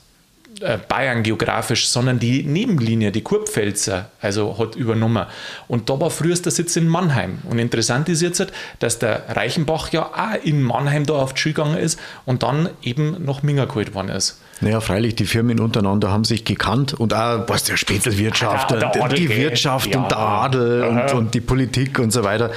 äh, 0.62 0.78
Bayern 0.78 1.24
geografisch, 1.24 1.90
sondern 1.90 2.18
die 2.18 2.44
Nebenlinie, 2.44 3.12
die 3.12 3.22
Kurpfälzer, 3.22 4.10
also 4.22 4.58
hat 4.58 4.75
übernommen. 4.75 5.25
Und 5.68 5.90
da 5.90 6.00
war 6.00 6.10
früher 6.10 6.36
der 6.36 6.52
Sitz 6.52 6.78
in 6.78 6.88
Mannheim. 6.88 7.40
Und 7.50 7.60
interessant 7.60 8.08
ist 8.08 8.22
jetzt, 8.22 8.48
dass 8.80 9.00
der 9.00 9.24
Reichenbach 9.30 9.92
ja 9.92 10.06
auch 10.06 10.44
in 10.44 10.62
Mannheim 10.62 11.06
da 11.06 11.16
auf 11.16 11.34
die 11.34 11.42
Schule 11.42 11.56
gegangen 11.56 11.78
ist 11.78 12.00
und 12.25 12.44
dann 12.44 12.70
eben 12.84 13.24
nach 13.25 13.44
Minga 13.44 13.66
geholt 13.66 13.94
worden 13.94 14.10
ist. 14.10 14.40
Naja, 14.62 14.80
freilich, 14.80 15.16
die 15.16 15.25
Firmen 15.25 15.60
untereinander 15.60 16.12
haben 16.12 16.24
sich 16.24 16.46
gekannt 16.46 16.94
und 16.94 17.14
auch 17.14 17.50
was 17.50 17.66
der 17.66 17.75
Spätzelwirtschaft, 17.75 18.72
ah, 18.72 18.92
der, 18.92 19.10
die 19.10 19.30
Wirtschaft 19.30 19.94
ja. 19.94 20.00
und 20.00 20.10
der 20.10 20.18
Adel 20.18 20.84
und, 20.84 21.14
und, 21.14 21.34
die 21.34 21.42
Politik 21.42 22.00
und 22.00 22.12
so 22.12 22.24
weiter. 22.24 22.52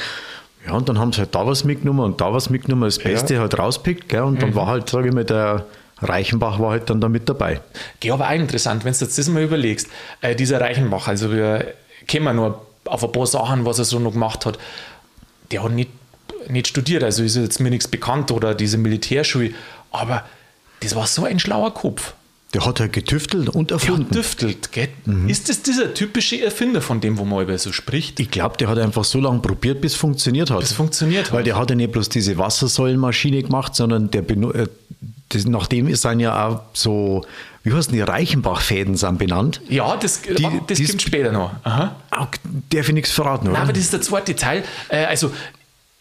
Ja, 0.64 0.74
und 0.74 0.88
dann 0.88 0.98
haben 1.00 1.12
sie 1.12 1.20
halt 1.20 1.34
da 1.34 1.44
was 1.44 1.64
mitgenommen 1.64 2.00
und 2.00 2.20
da 2.20 2.32
was 2.32 2.50
mitgenommen, 2.50 2.84
das 2.84 2.98
Beste 2.98 3.34
ja. 3.34 3.40
halt 3.40 3.58
rauspickt, 3.58 4.08
gell? 4.08 4.22
Und 4.22 4.40
dann 4.40 4.50
mhm. 4.50 4.54
war 4.54 4.66
halt, 4.68 4.88
sage 4.88 5.08
ich 5.08 5.14
mal, 5.14 5.24
der 5.24 5.66
Reichenbach 6.00 6.60
war 6.60 6.70
halt 6.70 6.90
dann 6.90 7.00
da 7.00 7.08
mit 7.08 7.28
dabei. 7.28 7.60
Ja, 8.02 8.14
aber 8.14 8.28
auch 8.28 8.34
interessant, 8.34 8.84
wenn 8.84 8.92
du 8.92 8.98
jetzt 9.00 9.18
das 9.18 9.28
mal 9.28 9.42
überlegst. 9.42 9.88
Äh, 10.20 10.36
dieser 10.36 10.60
Reichenbach, 10.60 11.08
also 11.08 11.32
wir 11.32 11.74
kennen 12.06 12.36
nur 12.36 12.66
auf 12.84 13.04
ein 13.04 13.12
paar 13.12 13.26
Sachen, 13.26 13.64
was 13.64 13.78
er 13.78 13.84
so 13.84 13.98
noch 13.98 14.12
gemacht 14.12 14.46
hat. 14.46 14.58
Der 15.50 15.62
hat 15.62 15.72
nicht, 15.72 15.90
nicht 16.48 16.68
studiert, 16.68 17.02
also 17.02 17.22
ist 17.22 17.36
jetzt 17.36 17.60
mir 17.60 17.70
nichts 17.70 17.88
bekannt 17.88 18.30
oder 18.30 18.54
diese 18.54 18.78
Militärschule, 18.78 19.50
aber 19.90 20.24
das 20.80 20.94
war 20.94 21.06
so 21.06 21.24
ein 21.24 21.38
schlauer 21.38 21.74
Kopf. 21.74 22.14
Der 22.54 22.64
hat 22.64 22.80
halt 22.80 22.94
getüftelt 22.94 23.50
und 23.50 23.72
erfunden. 23.72 24.06
Der 24.10 24.22
tüftelt, 24.22 24.72
gell? 24.72 24.88
Mhm. 25.04 25.28
Ist 25.28 25.50
das 25.50 25.62
dieser 25.62 25.92
typische 25.92 26.42
Erfinder, 26.42 26.80
von 26.80 27.00
dem, 27.00 27.18
wo 27.18 27.26
man 27.26 27.42
über 27.42 27.58
so 27.58 27.72
spricht? 27.72 28.18
Ich 28.20 28.30
glaube, 28.30 28.56
der 28.56 28.68
hat 28.68 28.78
einfach 28.78 29.04
so 29.04 29.20
lange 29.20 29.40
probiert, 29.40 29.82
bis 29.82 29.92
es 29.92 29.98
funktioniert 29.98 30.50
hat. 30.50 30.60
Bis 30.60 30.72
funktioniert 30.72 31.30
Weil 31.30 31.44
der 31.44 31.56
hat 31.56 31.68
ja 31.68 31.76
nicht 31.76 31.92
bloß 31.92 32.08
diese 32.08 32.38
Wassersäulenmaschine 32.38 33.42
gemacht, 33.42 33.74
sondern 33.74 34.10
der, 34.10 34.22
das, 35.30 35.44
nachdem 35.46 35.88
ist 35.88 36.04
dann 36.04 36.20
ja 36.20 36.46
auch 36.46 36.62
so, 36.72 37.24
wie 37.62 37.72
heißen 37.72 37.92
die, 37.92 38.00
Reichenbach-Fäden 38.00 38.96
sind 38.96 39.18
benannt. 39.18 39.60
Ja, 39.68 39.96
das, 39.96 40.22
die, 40.22 40.60
das 40.66 40.86
kommt 40.86 41.02
später 41.02 41.32
noch. 41.32 41.52
Aha. 41.64 41.96
Auch, 42.10 42.28
darf 42.70 42.88
ich 42.88 42.94
nichts 42.94 43.10
verraten, 43.10 43.48
oder? 43.48 43.54
Nein, 43.54 43.62
aber 43.62 43.72
das 43.72 43.82
ist 43.82 43.92
der 43.92 44.00
zweite 44.00 44.34
Teil. 44.34 44.64
Äh, 44.88 45.04
also, 45.04 45.32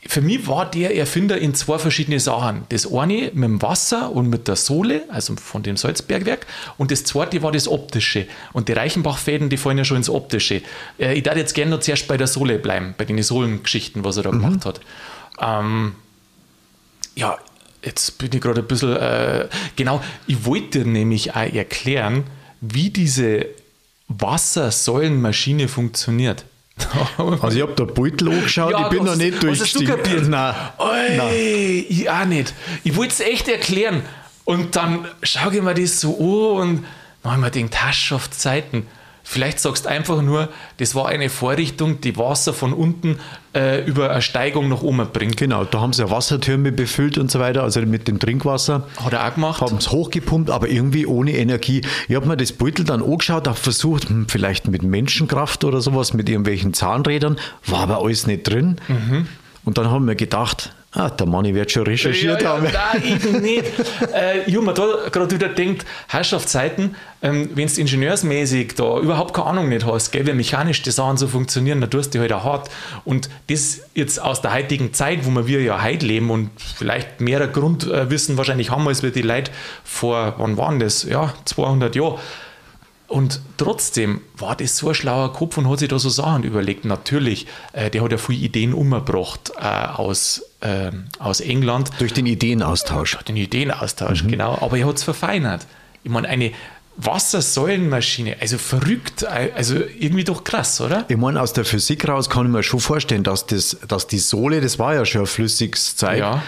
für 0.06 0.22
mich 0.22 0.48
war 0.48 0.70
der 0.70 0.96
Erfinder 0.96 1.38
in 1.38 1.54
zwei 1.54 1.78
verschiedene 1.78 2.20
Sachen. 2.20 2.64
Das 2.70 2.92
eine 2.94 3.32
mit 3.34 3.44
dem 3.44 3.62
Wasser 3.62 4.12
und 4.12 4.30
mit 4.30 4.48
der 4.48 4.56
Sohle, 4.56 5.04
also 5.10 5.36
von 5.36 5.64
dem 5.64 5.76
Salzbergwerk, 5.76 6.46
und 6.78 6.92
das 6.92 7.04
zweite 7.04 7.42
war 7.44 7.52
das 7.52 7.68
Optische. 7.68 8.28
Und 8.54 8.70
die 8.70 8.74
Reichenbach-Fäden, 8.74 9.50
die 9.50 9.58
fallen 9.58 9.78
ja 9.78 9.84
schon 9.84 9.98
ins 9.98 10.10
Optische. 10.10 10.62
Äh, 10.98 11.16
ich 11.16 11.24
darf 11.24 11.36
jetzt 11.36 11.54
gerne 11.54 11.72
noch 11.72 11.80
zuerst 11.82 12.08
bei 12.08 12.16
der 12.16 12.28
Sohle 12.28 12.60
bleiben, 12.60 12.96
bei 12.98 13.04
den 13.04 13.22
Sohlengeschichten, 13.22 14.06
was 14.06 14.16
er 14.16 14.24
da 14.24 14.32
mhm. 14.32 14.42
gemacht 14.42 14.66
hat. 14.66 14.80
Ähm, 15.42 15.96
ja, 17.16 17.38
jetzt 17.84 18.18
bin 18.18 18.30
ich 18.34 18.42
gerade 18.42 18.62
ein 18.62 18.68
bisschen, 18.68 18.96
äh, 18.96 19.48
genau, 19.76 20.02
ich 20.26 20.46
wollte 20.46 20.80
nämlich 20.80 21.36
auch 21.36 21.54
erklären, 21.54 22.26
wie 22.62 22.90
diese 22.90 23.46
Wassersäulenmaschine 24.08 25.68
funktioniert. 25.68 26.46
Also 27.18 27.58
ich 27.58 27.64
habe 27.64 27.74
da 27.76 27.86
Beutel 27.86 28.30
angeschaut, 28.30 28.72
ja, 28.72 28.84
ich 28.84 28.90
bin 28.90 29.04
noch 29.04 29.16
nicht 29.16 29.42
durchgestiegen. 29.42 29.88
Hast 29.88 29.98
du 29.98 30.04
kapiert? 30.04 30.30
Nein. 30.30 30.56
Oi, 30.78 31.18
Nein. 31.18 31.86
Ich 31.90 32.10
auch 32.10 32.26
nicht. 32.26 32.54
Ich 32.84 32.96
wollte 32.96 33.14
es 33.14 33.20
echt 33.20 33.48
erklären. 33.48 34.04
Und 34.46 34.76
dann 34.76 35.08
schaue 35.24 35.56
ich 35.56 35.62
mir 35.62 35.74
das 35.74 36.00
so 36.00 36.16
an 36.62 36.70
und 36.70 36.86
dann 37.24 37.32
habe 37.32 37.48
ich 37.48 37.56
mir 37.56 37.64
gedacht, 37.64 37.82
Tasch 37.84 38.12
auf 38.12 38.30
Zeiten. 38.30 38.86
Vielleicht 39.30 39.60
sagst 39.60 39.84
du 39.84 39.90
einfach 39.90 40.22
nur, 40.22 40.48
das 40.78 40.96
war 40.96 41.10
eine 41.10 41.30
Vorrichtung, 41.30 42.00
die 42.00 42.16
Wasser 42.16 42.54
von 42.54 42.72
unten 42.72 43.20
äh, 43.54 43.84
über 43.84 44.10
eine 44.10 44.22
Steigung 44.22 44.70
nach 44.70 44.84
oben 44.84 45.06
bringt. 45.12 45.36
Genau, 45.36 45.66
da 45.66 45.82
haben 45.82 45.92
sie 45.92 46.02
ja 46.02 46.10
Wassertürme 46.10 46.72
befüllt 46.72 47.18
und 47.18 47.30
so 47.30 47.42
weiter, 47.42 47.62
also 47.62 47.82
mit 47.82 48.08
dem 48.08 48.20
Trinkwasser. 48.20 48.88
Hat 49.04 49.12
er 49.12 49.28
auch 49.28 49.34
gemacht. 49.34 49.60
Haben 49.60 49.80
es 49.80 49.92
hochgepumpt, 49.92 50.50
aber 50.50 50.70
irgendwie 50.70 51.06
ohne 51.06 51.34
Energie. 51.34 51.82
Ich 52.08 52.16
habe 52.16 52.26
mir 52.26 52.38
das 52.38 52.54
Beutel 52.54 52.86
dann 52.86 53.04
angeschaut, 53.04 53.50
habe 53.50 53.58
versucht, 53.58 54.08
hm, 54.08 54.30
vielleicht 54.30 54.70
mit 54.70 54.84
Menschenkraft 54.84 55.66
oder 55.66 55.82
sowas, 55.82 56.14
mit 56.14 56.30
irgendwelchen 56.30 56.74
Zahnrädern, 56.74 57.36
war 57.66 57.80
aber 57.80 58.02
alles 58.02 58.28
nicht 58.28 58.48
drin. 58.48 58.78
Mhm. 58.88 59.28
Und 59.66 59.78
dann 59.78 59.92
haben 59.92 60.08
wir 60.08 60.16
gedacht, 60.16 60.72
Ah, 60.94 61.10
der 61.10 61.28
Manni 61.28 61.54
wird 61.54 61.70
schon 61.70 61.84
recherchiert 61.84 62.42
ja, 62.42 62.48
ja, 62.48 62.54
haben. 62.56 62.64
Nein, 62.64 63.04
ich 63.04 63.42
nicht. 63.42 63.66
äh, 64.14 64.44
ich 64.46 64.56
habe 64.56 64.66
mir 64.66 64.74
da 64.74 65.10
gerade 65.12 65.30
wieder 65.36 65.50
gedacht, 65.50 65.86
Herrschaftszeiten, 66.08 66.96
ähm, 67.22 67.50
wenn 67.56 67.68
du 67.68 67.82
ingenieursmäßig 67.82 68.76
da 68.76 68.98
überhaupt 68.98 69.34
keine 69.34 69.48
Ahnung 69.48 69.70
nicht 69.70 69.86
hast, 69.86 70.12
gell, 70.12 70.26
wie 70.26 70.34
mechanisch 70.34 70.82
die 70.84 70.92
Sachen 70.92 71.18
so 71.18 71.28
funktionieren, 71.28 71.82
dann 71.82 71.90
tust 71.90 72.16
du 72.16 72.20
halt 72.20 72.32
auch 72.32 72.46
hart. 72.46 72.70
Und 73.04 73.30
das 73.48 73.82
jetzt 73.96 74.22
aus 74.22 74.42
der 74.42 74.54
heutigen 74.54 74.94
Zeit, 74.94 75.26
wo 75.26 75.46
wir 75.46 75.62
ja 75.62 75.84
heute 75.84 76.06
leben 76.06 76.32
und 76.32 76.52
vielleicht 76.58 77.20
mehr 77.20 77.46
Grundwissen 77.48 78.38
wahrscheinlich 78.38 78.72
haben, 78.72 78.88
als 78.88 79.04
wir 79.04 79.12
die 79.12 79.22
Leute 79.22 79.52
vor, 79.84 80.36
wann 80.38 80.58
waren 80.58 80.80
das? 80.80 81.04
Ja, 81.04 81.34
200 81.46 81.96
Jahre 81.98 82.18
und 83.08 83.40
trotzdem 83.56 84.22
war 84.36 84.56
das 84.56 84.78
so 84.78 84.90
ein 84.90 84.96
schlauer 84.96 85.32
Kopf 85.32 85.58
und 85.58 85.70
hat 85.70 85.80
sich 85.80 85.88
da 85.88 85.98
so 85.98 86.10
Sachen 86.10 86.44
überlegt. 86.44 86.84
Natürlich, 86.84 87.48
äh, 87.72 87.90
der 87.90 88.04
hat 88.04 88.12
ja 88.12 88.18
viele 88.18 88.40
Ideen 88.40 88.74
umgebracht 88.74 89.54
äh, 89.58 89.64
aus, 89.64 90.44
äh, 90.62 90.92
aus 91.20 91.40
England. 91.40 91.92
Durch 92.00 92.14
den 92.14 92.26
Ideenaustausch. 92.26 93.14
Durch 93.14 93.24
den 93.24 93.38
Ideenaustausch, 93.38 94.24
mhm. 94.24 94.32
genau. 94.32 94.58
Aber 94.62 94.78
er 94.78 94.88
hat 94.88 94.98
es 94.98 95.04
verfeinert. 95.04 95.66
Ich 96.04 96.12
meine, 96.12 96.28
eine 96.28 96.52
Wassersäulenmaschine, 96.98 98.38
also 98.40 98.58
verrückt, 98.58 99.24
äh, 99.24 99.52
also 99.56 99.76
irgendwie 99.76 100.24
doch 100.24 100.44
krass, 100.44 100.82
oder? 100.82 101.06
Ich 101.08 101.18
meine, 101.18 101.42
aus 101.42 101.54
der 101.54 101.66
Physik 101.66 102.08
raus 102.08 102.30
kann 102.30 102.48
ich 102.48 102.52
mir 102.52 102.64
schon 102.64 102.80
vorstellen, 102.80 103.24
dass, 103.24 103.46
das, 103.46 103.78
dass 103.88 104.08
die 104.08 104.20
Sohle, 104.20 104.62
das 104.62 104.80
war 104.80 104.96
ja 104.96 105.06
schon 105.06 105.22
ein 105.22 105.28
flüssiges 105.28 105.96
Zeug. 105.96 106.20
Ja 106.20 106.44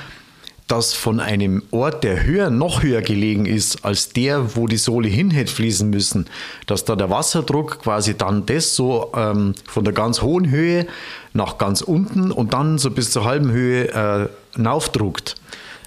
dass 0.70 0.94
von 0.94 1.20
einem 1.20 1.64
Ort, 1.72 2.04
der 2.04 2.24
höher, 2.24 2.52
noch 2.52 2.84
höher 2.84 3.02
gelegen 3.02 3.46
ist, 3.48 3.84
als 3.84 4.10
der, 4.10 4.56
wo 4.56 4.68
die 4.68 4.78
Sohle 4.78 5.10
hin 5.10 5.32
hätte 5.32 5.52
fließen 5.52 5.90
müssen, 5.90 6.28
dass 6.68 6.86
da 6.86 6.96
der 6.96 7.10
Wasserdruck 7.10 7.82
quasi 7.82 8.16
dann 8.16 8.46
das 8.46 8.76
so 8.76 9.12
ähm, 9.16 9.56
von 9.68 9.84
der 9.84 9.94
ganz 9.94 10.22
hohen 10.22 10.52
Höhe 10.52 10.86
nach 11.34 11.58
ganz 11.58 11.82
unten 11.82 12.32
und 12.32 12.54
dann 12.54 12.78
so 12.78 12.92
bis 12.92 13.12
zur 13.12 13.26
halben 13.26 13.52
Höhe 13.52 14.30
äh, 14.58 14.68
aufdruckt. 14.68 15.36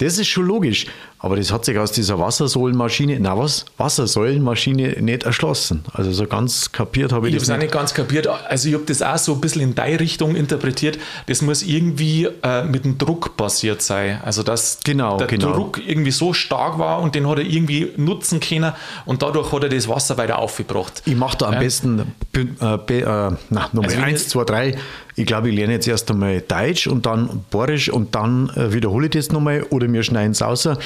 Das 0.02 0.18
ist 0.18 0.26
schon 0.26 0.46
logisch. 0.46 0.86
Aber 1.20 1.36
das 1.36 1.52
hat 1.52 1.64
sich 1.64 1.78
aus 1.78 1.92
dieser 1.92 2.18
Wassersäulenmaschine, 2.18 3.18
na 3.20 3.38
was, 3.38 3.64
Wassersäulenmaschine 3.76 5.00
nicht 5.00 5.22
erschlossen. 5.22 5.84
Also 5.92 6.10
so 6.10 6.26
ganz 6.26 6.72
kapiert 6.72 7.12
habe 7.12 7.28
ich, 7.28 7.34
ich 7.34 7.40
das 7.40 7.48
nicht. 7.48 7.62
Ich 7.62 7.72
habe 7.72 7.84
es 7.84 7.92
auch 7.92 7.92
nicht 7.92 7.94
ganz 7.94 7.94
kapiert. 7.94 8.26
Also 8.26 8.68
ich 8.68 8.74
habe 8.74 8.84
das 8.84 9.02
auch 9.02 9.16
so 9.18 9.34
ein 9.34 9.40
bisschen 9.40 9.62
in 9.62 9.74
deine 9.76 10.00
Richtung 10.00 10.34
interpretiert. 10.34 10.98
Das 11.26 11.40
muss 11.40 11.62
irgendwie 11.62 12.28
äh, 12.42 12.64
mit 12.64 12.84
dem 12.84 12.98
Druck 12.98 13.36
passiert 13.36 13.82
sein. 13.82 14.20
Also 14.24 14.42
dass 14.42 14.80
genau, 14.82 15.16
der 15.18 15.28
genau. 15.28 15.52
Druck 15.52 15.80
irgendwie 15.86 16.10
so 16.10 16.32
stark 16.32 16.80
war 16.80 17.00
und 17.00 17.14
den 17.14 17.28
hat 17.28 17.38
er 17.38 17.44
irgendwie 17.44 17.92
nutzen 17.96 18.40
können 18.40 18.72
und 19.06 19.22
dadurch 19.22 19.52
hat 19.52 19.62
er 19.62 19.68
das 19.68 19.86
Wasser 19.86 20.18
weiter 20.18 20.40
aufgebracht. 20.40 21.02
Ich 21.04 21.14
mache 21.14 21.38
da 21.38 21.46
am 21.46 21.54
ähm, 21.54 21.60
besten 21.60 22.14
äh, 22.34 22.98
äh, 22.98 23.30
na, 23.50 23.68
Nummer 23.72 23.86
also 23.86 24.00
1, 24.00 24.28
2, 24.28 24.44
3. 24.44 24.78
Ich 25.14 25.26
glaube, 25.26 25.50
ich 25.50 25.56
lerne 25.56 25.74
jetzt 25.74 25.86
erst 25.86 26.10
einmal 26.10 26.40
Deutsch 26.40 26.86
und 26.86 27.06
dann 27.06 27.44
Borisch 27.50 27.90
und 27.90 28.14
dann 28.14 28.50
äh, 28.56 28.72
wiederhole 28.72 29.06
ich 29.06 29.12
das 29.12 29.30
nochmal 29.30 29.64
oder 29.70 29.92
wir 29.92 30.02
schneiden 30.02 30.32
es 30.32 30.42
außer 30.42 30.78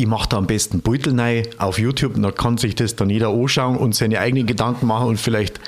ich 0.00 0.06
mache 0.06 0.30
da 0.30 0.38
am 0.38 0.46
besten 0.46 0.80
Beutel 0.80 1.18
rein 1.20 1.46
auf 1.58 1.78
YouTube 1.78 2.16
und 2.16 2.22
da 2.22 2.30
kann 2.30 2.56
sich 2.56 2.74
das 2.74 2.96
dann 2.96 3.10
jeder 3.10 3.28
anschauen 3.28 3.76
und 3.76 3.94
seine 3.94 4.18
eigenen 4.18 4.46
Gedanken 4.46 4.86
machen 4.86 5.08
und 5.08 5.18
vielleicht 5.18 5.60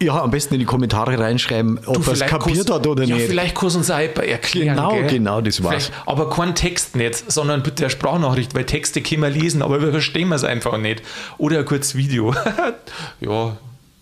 ja, 0.00 0.20
am 0.20 0.30
besten 0.30 0.54
in 0.54 0.60
die 0.60 0.66
Kommentare 0.66 1.18
reinschreiben, 1.18 1.80
ob 1.86 2.06
er 2.06 2.12
es 2.14 2.20
kapiert 2.20 2.68
hat 2.68 2.86
oder 2.86 3.04
ja, 3.04 3.14
nicht. 3.14 3.26
Vielleicht 3.26 3.54
kannst 3.54 3.76
du 3.76 3.78
uns 3.78 3.90
auch 3.90 3.98
erklären. 3.98 4.76
Genau, 4.76 4.94
gell? 4.94 5.06
genau, 5.06 5.40
das 5.40 5.62
war's. 5.62 5.86
Vielleicht, 5.86 6.08
aber 6.08 6.28
kein 6.30 6.54
Text 6.54 6.96
nicht, 6.96 7.30
sondern 7.30 7.62
bitte 7.62 7.84
eine 7.84 7.90
Sprachnachricht, 7.90 8.54
weil 8.54 8.64
Texte 8.64 9.00
können 9.00 9.22
wir 9.22 9.30
lesen, 9.30 9.62
aber 9.62 9.80
wir 9.80 9.92
verstehen 9.92 10.32
es 10.32 10.42
einfach 10.42 10.76
nicht. 10.78 11.02
Oder 11.38 11.60
ein 11.60 11.64
kurzes 11.64 11.94
Video. 11.94 12.34
ja, 13.20 13.56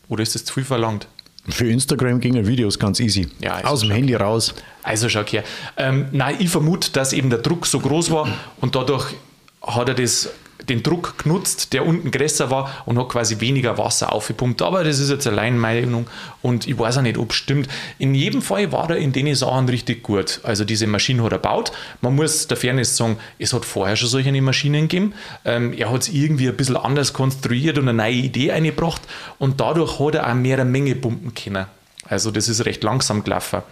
oder 0.08 0.22
ist 0.22 0.34
das 0.34 0.44
zu 0.44 0.54
viel 0.54 0.64
verlangt? 0.64 1.06
Für 1.48 1.68
Instagram 1.68 2.20
gingen 2.20 2.46
Videos 2.46 2.78
ganz 2.78 3.00
easy. 3.00 3.28
Ja, 3.40 3.54
also 3.54 3.68
Aus 3.68 3.80
dem 3.80 3.90
Handy 3.90 4.14
raus. 4.14 4.54
Also 4.82 5.08
schau 5.08 5.24
her. 5.24 5.42
Ähm, 5.76 6.06
nein, 6.12 6.36
ich 6.38 6.50
vermute, 6.50 6.92
dass 6.92 7.12
eben 7.12 7.30
der 7.30 7.40
Druck 7.40 7.66
so 7.66 7.80
groß 7.80 8.10
war 8.10 8.28
und 8.60 8.74
dadurch 8.76 9.14
hat 9.60 9.88
er 9.88 9.94
das, 9.94 10.30
den 10.68 10.82
Druck 10.82 11.18
genutzt, 11.18 11.72
der 11.72 11.86
unten 11.86 12.10
größer 12.10 12.50
war 12.50 12.82
und 12.86 12.98
hat 12.98 13.08
quasi 13.08 13.40
weniger 13.40 13.78
Wasser 13.78 14.12
aufgepumpt. 14.12 14.62
Aber 14.62 14.84
das 14.84 14.98
ist 14.98 15.10
jetzt 15.10 15.26
allein 15.26 15.58
meine 15.58 15.82
Meinung 15.82 16.06
und 16.40 16.66
ich 16.66 16.78
weiß 16.78 16.98
auch 16.98 17.02
nicht, 17.02 17.18
ob 17.18 17.30
es 17.30 17.36
stimmt. 17.36 17.68
In 17.98 18.14
jedem 18.14 18.42
Fall 18.42 18.72
war 18.72 18.90
er 18.90 18.96
in 18.96 19.12
den 19.12 19.34
Sachen 19.34 19.68
richtig 19.68 20.02
gut. 20.02 20.40
Also 20.42 20.64
diese 20.64 20.86
Maschine 20.86 21.22
hat 21.22 21.32
er 21.32 21.38
gebaut. 21.38 21.72
Man 22.00 22.14
muss 22.14 22.46
der 22.46 22.56
Fairness 22.56 22.96
sagen, 22.96 23.16
es 23.38 23.52
hat 23.52 23.64
vorher 23.64 23.96
schon 23.96 24.08
solche 24.08 24.32
Maschinen 24.42 24.88
gegeben. 24.88 25.14
Ähm, 25.44 25.72
er 25.72 25.90
hat 25.90 26.02
es 26.02 26.08
irgendwie 26.08 26.48
ein 26.48 26.56
bisschen 26.56 26.76
anders 26.76 27.12
konstruiert 27.12 27.78
und 27.78 27.88
eine 27.88 27.96
neue 27.96 28.12
Idee 28.12 28.52
eingebracht 28.52 29.02
und 29.38 29.60
dadurch 29.60 29.98
hat 29.98 30.14
er 30.14 30.30
auch 30.30 30.34
mehr 30.34 30.58
eine 30.58 30.70
Menge 30.70 30.94
pumpen 30.94 31.34
können. 31.34 31.66
Also 32.06 32.30
das 32.30 32.48
ist 32.48 32.64
recht 32.66 32.82
langsam 32.82 33.24
gelaufen. 33.24 33.62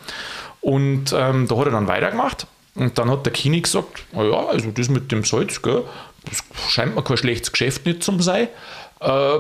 Und 0.61 1.15
ähm, 1.17 1.49
da 1.49 1.57
hat 1.57 1.67
er 1.67 1.73
dann 1.73 1.89
weitergemacht. 1.89 2.47
Und 2.75 2.97
dann 2.99 3.11
hat 3.11 3.27
der 3.27 3.33
Kini 3.33 3.61
gesagt, 3.61 4.05
oh 4.15 4.23
ja, 4.23 4.47
also 4.47 4.71
das 4.71 4.89
mit 4.89 5.11
dem 5.11 5.25
Salz, 5.25 5.61
gell, 5.61 5.83
das 6.25 6.43
scheint 6.71 6.95
mir 6.95 7.03
kein 7.03 7.17
schlechtes 7.17 7.53
Geschäft 7.53 7.87
nicht 7.87 8.03
zu 8.03 8.21
sein. 8.21 8.49
Äh, 9.01 9.39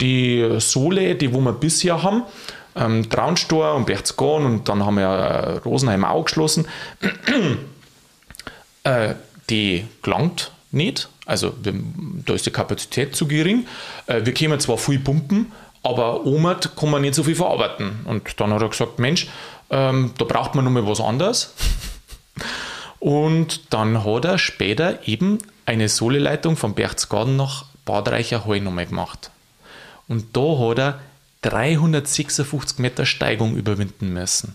die 0.00 0.56
Sohle, 0.58 1.14
die 1.14 1.32
wo 1.32 1.40
wir 1.40 1.52
bisher 1.52 2.02
haben, 2.02 2.24
ähm, 2.76 3.08
Traunstor 3.08 3.74
und 3.74 3.86
Berchtesgaden 3.86 4.46
und 4.46 4.68
dann 4.68 4.84
haben 4.84 4.96
wir 4.96 5.08
äh, 5.08 5.56
Rosenheim 5.58 6.04
auch 6.04 6.24
geschlossen, 6.24 6.66
äh, 8.84 9.14
die 9.48 9.86
gelangt 10.02 10.52
nicht. 10.70 11.08
Also 11.26 11.52
da 11.62 12.34
ist 12.34 12.46
die 12.46 12.50
Kapazität 12.50 13.14
zu 13.14 13.26
gering. 13.26 13.66
Äh, 14.06 14.24
wir 14.24 14.34
können 14.34 14.58
zwar 14.60 14.78
viel 14.78 14.98
pumpen, 14.98 15.52
aber 15.82 16.26
Omat 16.26 16.76
kann 16.76 16.90
man 16.90 17.02
nicht 17.02 17.14
so 17.14 17.22
viel 17.22 17.34
verarbeiten. 17.34 18.00
Und 18.04 18.40
dann 18.40 18.52
hat 18.52 18.62
er 18.62 18.68
gesagt, 18.68 18.98
Mensch, 18.98 19.28
ähm, 19.70 20.12
da 20.18 20.24
braucht 20.24 20.54
man 20.54 20.64
nochmal 20.64 20.86
was 20.86 21.00
anderes. 21.00 21.54
Und 23.00 23.72
dann 23.72 24.04
hat 24.04 24.24
er 24.26 24.38
später 24.38 25.08
eben 25.08 25.38
eine 25.66 25.88
Sohleleitung 25.88 26.56
von 26.56 26.74
Berchtesgaden 26.74 27.36
nach 27.36 27.64
Bad 27.84 28.08
Reichenhall 28.08 28.60
nochmal 28.60 28.86
gemacht. 28.86 29.30
Und 30.06 30.36
da 30.36 30.58
hat 30.58 30.78
er 30.78 31.00
356 31.42 32.78
Meter 32.78 33.06
Steigung 33.06 33.56
überwinden 33.56 34.12
müssen. 34.12 34.54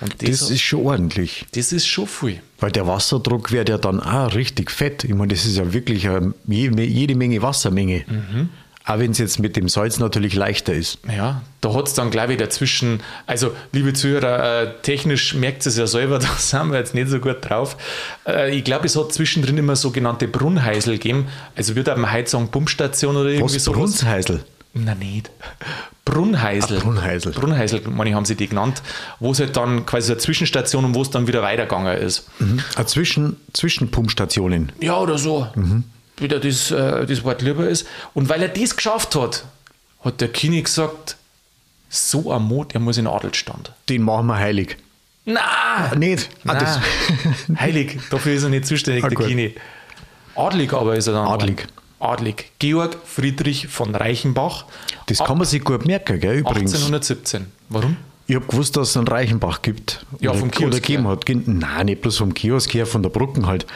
Und 0.00 0.20
das, 0.20 0.40
das 0.40 0.50
ist 0.50 0.62
schon 0.62 0.84
ordentlich. 0.84 1.46
Das 1.54 1.72
ist 1.72 1.86
schon 1.86 2.08
viel. 2.08 2.40
Weil 2.58 2.72
der 2.72 2.86
Wasserdruck 2.86 3.52
wird 3.52 3.68
ja 3.68 3.78
dann 3.78 4.00
auch 4.00 4.34
richtig 4.34 4.70
fett. 4.70 5.04
Ich 5.04 5.14
meine, 5.14 5.32
das 5.32 5.44
ist 5.44 5.56
ja 5.56 5.72
wirklich 5.72 6.08
eine, 6.08 6.34
jede 6.46 7.14
Menge 7.14 7.40
Wassermenge. 7.42 8.04
Mhm. 8.08 8.48
Auch 8.84 8.98
wenn 8.98 9.12
es 9.12 9.18
jetzt 9.18 9.38
mit 9.38 9.56
dem 9.56 9.68
Salz 9.68 9.98
natürlich 9.98 10.34
leichter 10.34 10.72
ist. 10.72 10.98
Ja, 11.08 11.42
da 11.60 11.74
hat 11.74 11.86
es 11.86 11.94
dann, 11.94 12.10
glaube 12.10 12.32
ich, 12.32 12.38
dazwischen, 12.38 13.00
also 13.26 13.52
liebe 13.72 13.92
Zuhörer, 13.92 14.62
äh, 14.62 14.72
technisch 14.82 15.34
merkt 15.34 15.64
es 15.66 15.76
ja 15.76 15.86
selber, 15.86 16.18
da 16.20 16.28
sind 16.36 16.72
wir 16.72 16.78
jetzt 16.78 16.94
nicht 16.94 17.08
so 17.08 17.20
gut 17.20 17.36
drauf. 17.40 17.76
Äh, 18.26 18.56
ich 18.56 18.64
glaube, 18.64 18.86
es 18.86 18.96
hat 18.96 19.12
zwischendrin 19.12 19.56
immer 19.58 19.76
sogenannte 19.76 20.26
Brunnheisel 20.26 20.94
gegeben. 20.94 21.28
Also 21.54 21.76
wird 21.76 21.88
am 21.88 22.10
Heizung 22.10 22.48
Pumpstation 22.48 23.16
oder 23.16 23.30
irgendwie 23.30 23.54
Was, 23.54 23.64
sowas. 23.64 23.98
Brunnheisel? 23.98 24.44
Na 24.74 24.94
nicht. 24.94 25.30
Brunnheisel. 26.04 26.78
Ach, 26.80 26.84
Brunnheisel. 26.84 27.32
Brunnheisel, 27.32 27.82
meine 27.88 28.14
haben 28.14 28.24
sie 28.24 28.34
die 28.34 28.48
genannt, 28.48 28.82
wo 29.20 29.30
es 29.30 29.38
halt 29.38 29.56
dann 29.56 29.86
quasi 29.86 30.10
eine 30.10 30.18
Zwischenstation 30.18 30.84
und 30.84 30.94
wo 30.94 31.02
es 31.02 31.10
dann 31.10 31.26
wieder 31.26 31.42
weitergegangen 31.42 31.96
ist. 31.98 32.28
Mhm. 32.40 32.60
Eine 32.74 32.86
Zwischen, 32.86 33.36
Zwischenpumpstationen. 33.52 34.72
Ja, 34.80 34.98
oder 34.98 35.18
so. 35.18 35.46
Mhm. 35.54 35.84
Wieder 36.22 36.40
das, 36.40 36.70
äh, 36.70 37.06
das 37.06 37.24
Wort 37.24 37.42
lieber 37.42 37.68
ist. 37.68 37.86
Und 38.14 38.28
weil 38.28 38.42
er 38.42 38.48
das 38.48 38.76
geschafft 38.76 39.14
hat, 39.14 39.44
hat 40.04 40.20
der 40.20 40.28
Kini 40.28 40.62
gesagt, 40.62 41.16
so 41.88 42.32
ein 42.32 42.42
Mut, 42.42 42.74
er 42.74 42.80
muss 42.80 42.96
in 42.96 43.06
Adelstand. 43.06 43.72
Den 43.88 44.02
machen 44.02 44.26
wir 44.26 44.36
heilig. 44.36 44.76
Na, 45.24 45.94
nicht. 45.94 46.30
Ah, 46.46 46.54
das. 46.54 46.80
heilig, 47.60 48.00
dafür 48.10 48.34
ist 48.34 48.42
er 48.42 48.48
nicht 48.48 48.66
zuständig, 48.66 49.04
ah, 49.04 49.08
der 49.08 49.18
Kini. 49.18 49.54
Adlig 50.34 50.72
aber 50.72 50.96
ist 50.96 51.06
er 51.06 51.14
dann. 51.14 51.28
Adlig. 51.28 51.66
Adlig. 52.00 52.50
Georg 52.58 52.96
Friedrich 53.04 53.68
von 53.68 53.94
Reichenbach. 53.94 54.64
Das 55.06 55.18
kann 55.18 55.38
man 55.38 55.46
sich 55.46 55.62
gut 55.62 55.86
merken, 55.86 56.18
gell, 56.18 56.38
übrigens. 56.38 56.72
1817. 56.74 57.46
Warum? 57.68 57.96
Ich 58.26 58.36
habe 58.36 58.46
gewusst, 58.46 58.76
dass 58.76 58.90
es 58.90 58.96
einen 58.96 59.08
Reichenbach 59.08 59.62
gibt. 59.62 60.06
Ja, 60.20 60.30
oder, 60.30 60.38
vom 60.38 60.50
Kiosk. 60.50 60.66
Oder 60.68 60.80
gegeben 60.80 61.08
hat. 61.08 61.24
Nein, 61.46 61.86
nicht 61.86 62.02
bloß 62.02 62.18
vom 62.18 62.34
Kiosk 62.34 62.72
her, 62.74 62.86
von 62.86 63.02
der 63.02 63.10
Brücken 63.10 63.46
halt. 63.46 63.66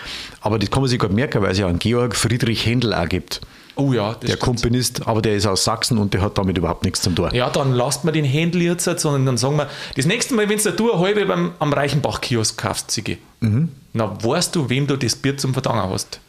Aber 0.41 0.59
das 0.59 0.71
kann 0.71 0.83
man 0.83 0.89
sich 0.89 0.99
gut 0.99 1.13
merken, 1.13 1.43
weil 1.43 1.51
es 1.51 1.59
ja 1.59 1.67
einen 1.67 1.79
Georg 1.79 2.15
Friedrich 2.15 2.65
Händel 2.65 2.95
auch 2.95 3.09
gibt. 3.09 3.41
Oh 3.79 3.93
ja, 3.93 4.15
der 4.15 4.29
stimmt. 4.29 4.41
Komponist, 4.41 5.07
aber 5.07 5.21
der 5.21 5.37
ist 5.37 5.45
aus 5.47 5.65
Sachsen 5.65 5.99
und 5.99 6.15
der 6.15 6.23
hat 6.23 6.39
damit 6.39 6.57
überhaupt 6.57 6.85
nichts 6.85 7.03
zu 7.03 7.11
tun. 7.11 7.29
Ja, 7.35 7.51
dann 7.51 7.73
lasst 7.73 8.05
man 8.05 8.15
den 8.15 8.25
Händel 8.25 8.63
jetzt, 8.63 8.85
sondern 8.85 9.27
dann 9.27 9.37
sagen 9.37 9.57
wir, 9.59 9.69
das 9.95 10.07
nächste 10.07 10.35
Mal, 10.35 10.49
wenn 10.49 10.59
du 10.59 10.93
eine 10.93 11.01
halbe 11.03 11.27
beim, 11.27 11.53
am 11.59 11.73
Reichenbach-Kiosk 11.75 12.57
kaufst, 12.57 12.91
Ziggy, 12.91 13.19
mhm. 13.41 13.69
dann 13.93 14.25
weißt 14.25 14.57
du, 14.57 14.71
wem 14.71 14.87
du 14.87 14.97
das 14.97 15.15
Bier 15.15 15.37
zum 15.37 15.53
Verdanken 15.53 15.91
hast. 15.91 16.21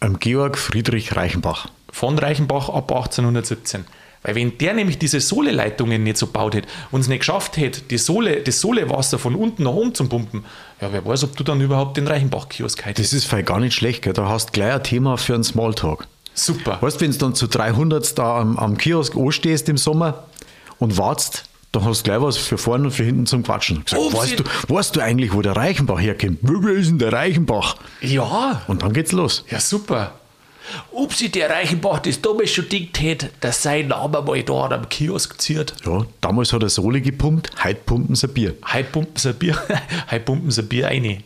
Am 0.00 0.18
Georg 0.18 0.58
Friedrich 0.58 1.14
Reichenbach. 1.14 1.68
Von 1.92 2.18
Reichenbach 2.18 2.68
ab 2.68 2.90
1817. 2.90 3.84
Weil 4.24 4.34
wenn 4.36 4.56
der 4.58 4.72
nämlich 4.72 4.98
diese 4.98 5.20
Sohleleitungen 5.20 6.02
nicht 6.02 6.16
so 6.16 6.26
baut 6.26 6.54
hätte 6.54 6.68
und 6.90 7.02
es 7.02 7.08
nicht 7.08 7.20
geschafft 7.20 7.58
hätte, 7.58 7.82
die 7.82 7.98
Sohle, 7.98 8.40
das 8.40 8.60
Sohlewasser 8.60 9.18
von 9.18 9.34
unten 9.34 9.64
nach 9.64 9.72
oben 9.72 9.94
zu 9.94 10.08
pumpen, 10.08 10.44
ja, 10.80 10.92
wer 10.92 11.04
weiß, 11.04 11.24
ob 11.24 11.36
du 11.36 11.44
dann 11.44 11.60
überhaupt 11.60 11.98
den 11.98 12.08
Reichenbach-Kiosk 12.08 12.86
hättest. 12.86 13.12
Das 13.12 13.18
ist 13.18 13.26
vielleicht 13.26 13.46
gar 13.46 13.60
nicht 13.60 13.74
schlecht, 13.74 14.02
gell? 14.02 14.14
da 14.14 14.28
hast 14.28 14.48
du 14.48 14.52
gleich 14.52 14.72
ein 14.72 14.82
Thema 14.82 15.18
für 15.18 15.34
einen 15.34 15.44
Smalltalk. 15.44 16.06
Super. 16.32 16.78
Weißt 16.80 16.96
du, 16.96 17.04
wenn 17.04 17.12
du 17.12 17.18
dann 17.18 17.34
zu 17.34 17.46
300 17.46 18.18
da 18.18 18.40
am, 18.40 18.58
am 18.58 18.78
Kiosk 18.78 19.14
anstehst 19.14 19.68
im 19.68 19.76
Sommer 19.76 20.24
und 20.78 20.96
wartest, 20.96 21.44
dann 21.70 21.84
hast 21.84 22.00
du 22.00 22.04
gleich 22.04 22.22
was 22.22 22.38
für 22.38 22.56
vorne 22.56 22.84
und 22.84 22.90
für 22.92 23.04
hinten 23.04 23.26
zum 23.26 23.42
Quatschen. 23.42 23.84
Gesagt, 23.84 24.02
oh, 24.02 24.12
weißt, 24.16 24.40
du, 24.40 24.44
weißt 24.68 24.96
du 24.96 25.00
eigentlich, 25.00 25.34
wo 25.34 25.42
der 25.42 25.54
Reichenbach 25.54 26.00
herkommt? 26.00 26.38
Wo 26.40 26.66
ist 26.68 26.88
denn 26.88 26.98
der 26.98 27.12
Reichenbach? 27.12 27.76
Ja. 28.00 28.62
Und 28.68 28.82
dann 28.82 28.94
geht's 28.94 29.12
los. 29.12 29.44
Ja, 29.50 29.60
super. 29.60 30.12
Ob 30.92 31.12
sie 31.12 31.28
der 31.28 31.50
Reichenbach 31.50 32.00
das 32.00 32.20
damals 32.20 32.50
schon 32.50 32.68
gedacht 32.68 33.00
hätte, 33.00 33.30
dass 33.40 33.62
sein 33.62 33.88
Name 33.88 34.22
mal 34.22 34.42
da 34.42 34.70
am 34.70 34.88
Kiosk 34.88 35.40
zieht. 35.40 35.74
Ja, 35.84 36.06
damals 36.20 36.52
hat 36.52 36.62
er 36.62 36.68
Sohle 36.68 37.00
gepumpt, 37.00 37.50
heute 37.62 37.80
pumpen 37.84 38.14
sie 38.14 38.28
Bier. 38.28 38.54
Heute 38.72 38.88
pumpen 38.90 39.16
sie 39.16 39.32
Bier, 39.32 39.56
heute 40.10 40.24
pumpen 40.24 40.50
sie 40.50 40.62
Bier 40.62 40.86
rein. 40.86 41.22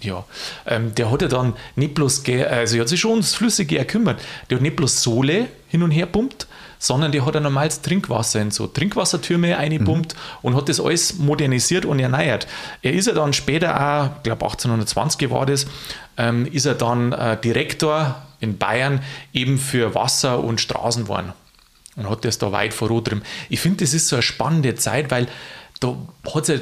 Ja, 0.00 0.24
ähm, 0.66 0.94
der 0.94 1.10
hat 1.10 1.22
ja 1.22 1.28
dann 1.28 1.54
nicht 1.74 1.94
bloß, 1.94 2.22
also 2.28 2.76
er 2.76 2.80
hat 2.82 2.88
sich 2.88 3.00
schon 3.00 3.12
ums 3.12 3.34
Flüssige 3.34 3.78
gekümmert. 3.78 4.20
Der 4.50 4.56
hat 4.56 4.62
nicht 4.62 4.76
bloß 4.76 5.02
Sohle 5.02 5.48
hin 5.68 5.82
und 5.82 5.90
her 5.90 6.06
pumpt, 6.06 6.46
sondern 6.78 7.12
der 7.12 7.24
hat 7.24 7.36
ein 7.36 7.42
normales 7.42 7.82
Trinkwasser 7.82 8.40
in 8.40 8.50
so 8.50 8.66
Trinkwassertürme 8.66 9.56
eingepumpt 9.56 10.14
mhm. 10.14 10.20
und 10.42 10.56
hat 10.56 10.68
das 10.68 10.80
alles 10.80 11.18
modernisiert 11.18 11.84
und 11.84 11.98
erneuert. 11.98 12.46
Er 12.82 12.92
ist 12.92 13.06
ja 13.06 13.12
dann 13.12 13.32
später 13.32 13.74
auch, 13.74 14.16
ich 14.16 14.22
glaube 14.22 14.44
1820 14.44 15.30
war 15.30 15.46
das, 15.46 15.66
ähm, 16.16 16.46
ist 16.46 16.66
er 16.66 16.74
dann 16.74 17.12
äh, 17.12 17.40
Direktor 17.40 18.22
in 18.40 18.58
Bayern 18.58 19.00
eben 19.32 19.58
für 19.58 19.94
Wasser 19.94 20.42
und 20.42 20.60
Straßen 20.60 21.04
geworden 21.04 21.32
und 21.96 22.08
hat 22.08 22.24
das 22.24 22.38
da 22.38 22.52
weit 22.52 22.74
vor 22.74 23.02
drin. 23.02 23.22
Ich 23.48 23.60
finde, 23.60 23.84
das 23.84 23.94
ist 23.94 24.08
so 24.08 24.16
eine 24.16 24.22
spannende 24.22 24.74
Zeit, 24.74 25.10
weil 25.10 25.28
da 25.80 25.96
hat 26.34 26.42
es 26.42 26.48
ja 26.48 26.56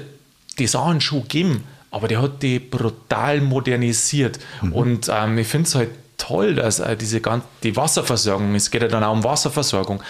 die 0.58 0.66
Sachen 0.66 1.00
schon 1.00 1.22
gegeben, 1.22 1.64
aber 1.90 2.08
der 2.08 2.22
hat 2.22 2.42
die 2.42 2.58
brutal 2.58 3.40
modernisiert. 3.40 4.38
Mhm. 4.62 4.72
Und 4.72 5.10
ähm, 5.12 5.38
ich 5.38 5.46
finde 5.46 5.68
es 5.68 5.74
halt 5.74 5.90
toll, 6.26 6.54
dass 6.54 6.80
äh, 6.80 6.96
diese 6.96 7.20
ganze, 7.20 7.46
die 7.62 7.76
Wasserversorgung, 7.76 8.54
es 8.54 8.70
geht 8.70 8.82
ja 8.82 8.88
dann 8.88 9.04
auch 9.04 9.12
um 9.12 9.24
Wasserversorgung, 9.24 10.02